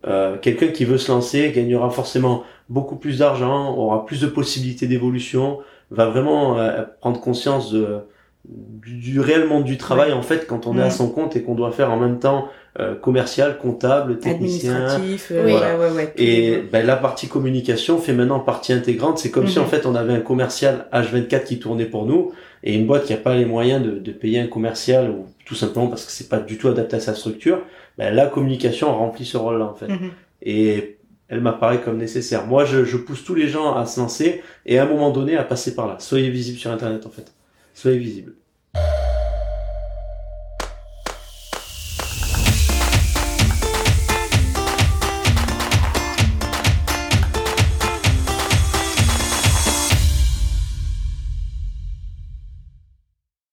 euh, 0.07 0.37
quelqu'un 0.39 0.69
qui 0.69 0.85
veut 0.85 0.99
se 0.99 1.11
lancer 1.11 1.51
gagnera 1.51 1.91
forcément 1.91 2.45
beaucoup 2.69 2.95
plus 2.95 3.19
d'argent, 3.19 3.75
aura 3.77 4.07
plus 4.07 4.21
de 4.21 4.29
possibilités 4.29 4.87
d'évolution, 4.87 5.59
va 5.91 6.07
vraiment 6.07 6.59
euh, 6.59 6.85
prendre 7.01 7.21
conscience 7.21 7.73
de, 7.73 7.99
du, 8.49 8.97
du 8.97 9.21
réel 9.21 9.47
monde 9.47 9.65
du 9.65 9.77
travail 9.77 10.13
en 10.13 10.23
fait 10.23 10.47
quand 10.47 10.67
on 10.67 10.75
est 10.75 10.79
Mhm. 10.79 10.83
à 10.85 10.91
son 10.91 11.11
compte 11.11 11.37
et 11.37 11.43
qu'on 11.43 11.55
doit 11.55 11.71
faire 11.73 11.91
en 11.91 11.99
même 11.99 12.19
temps 12.19 12.49
euh, 12.81 12.95
commercial, 12.95 13.59
comptable, 13.59 14.19
technicien, 14.21 14.77
Administratif. 14.87 15.33
euh, 15.33 15.45
Oui. 15.47 15.97
ouais, 15.97 16.13
et 16.17 16.59
ben, 16.73 16.87
la 16.87 16.95
partie 16.97 17.27
communication 17.27 17.99
fait 17.99 18.13
maintenant 18.13 18.39
partie 18.39 18.73
intégrante. 18.73 19.19
C'est 19.19 19.31
comme 19.33 19.49
si 19.49 19.59
Mhm. 19.59 19.65
en 19.65 19.67
fait 19.69 19.85
on 19.85 19.95
avait 19.97 20.13
un 20.13 20.21
commercial 20.21 20.87
H24 20.93 21.45
qui 21.45 21.59
tournait 21.59 21.87
pour 21.87 22.07
nous 22.07 22.31
et 22.63 22.75
une 22.77 22.87
boîte 22.87 23.05
qui 23.07 23.13
n'a 23.13 23.19
pas 23.19 23.35
les 23.35 23.47
moyens 23.47 23.85
de, 23.85 23.99
de 23.99 24.13
payer 24.13 24.39
un 24.39 24.47
commercial 24.47 25.11
ou 25.11 25.27
tout 25.45 25.57
simplement 25.57 25.89
parce 25.89 26.05
que 26.05 26.13
c'est 26.13 26.29
pas 26.29 26.39
du 26.39 26.57
tout 26.57 26.69
adapté 26.69 26.97
à 26.97 27.01
sa 27.01 27.15
structure. 27.15 27.63
Ben, 27.97 28.15
la 28.15 28.27
communication 28.27 28.97
remplit 28.97 29.25
ce 29.27 29.37
rôle-là 29.37 29.65
en 29.65 29.75
fait. 29.75 29.89
Mhm. 29.89 30.11
Et 30.43 30.99
elle 31.29 31.41
m'apparaît 31.41 31.81
comme 31.81 31.99
nécessaire. 31.99 32.47
Moi, 32.47 32.65
je, 32.65 32.85
je 32.85 32.97
pousse 32.97 33.25
tous 33.25 33.35
les 33.35 33.49
gens 33.49 33.75
à 33.75 33.87
se 33.87 33.99
lancer 33.99 34.41
et 34.67 34.79
à 34.79 34.85
un 34.85 34.87
moment 34.87 35.11
donné 35.11 35.37
à 35.37 35.43
passer 35.43 35.75
par 35.75 35.89
là. 35.89 35.97
Soyez 35.99 36.31
visible 36.31 36.59
sur 36.59 36.71
Internet 36.71 37.05
en 37.07 37.11
fait. 37.11 37.33
Soyez 37.79 37.99
visible. 38.01 38.35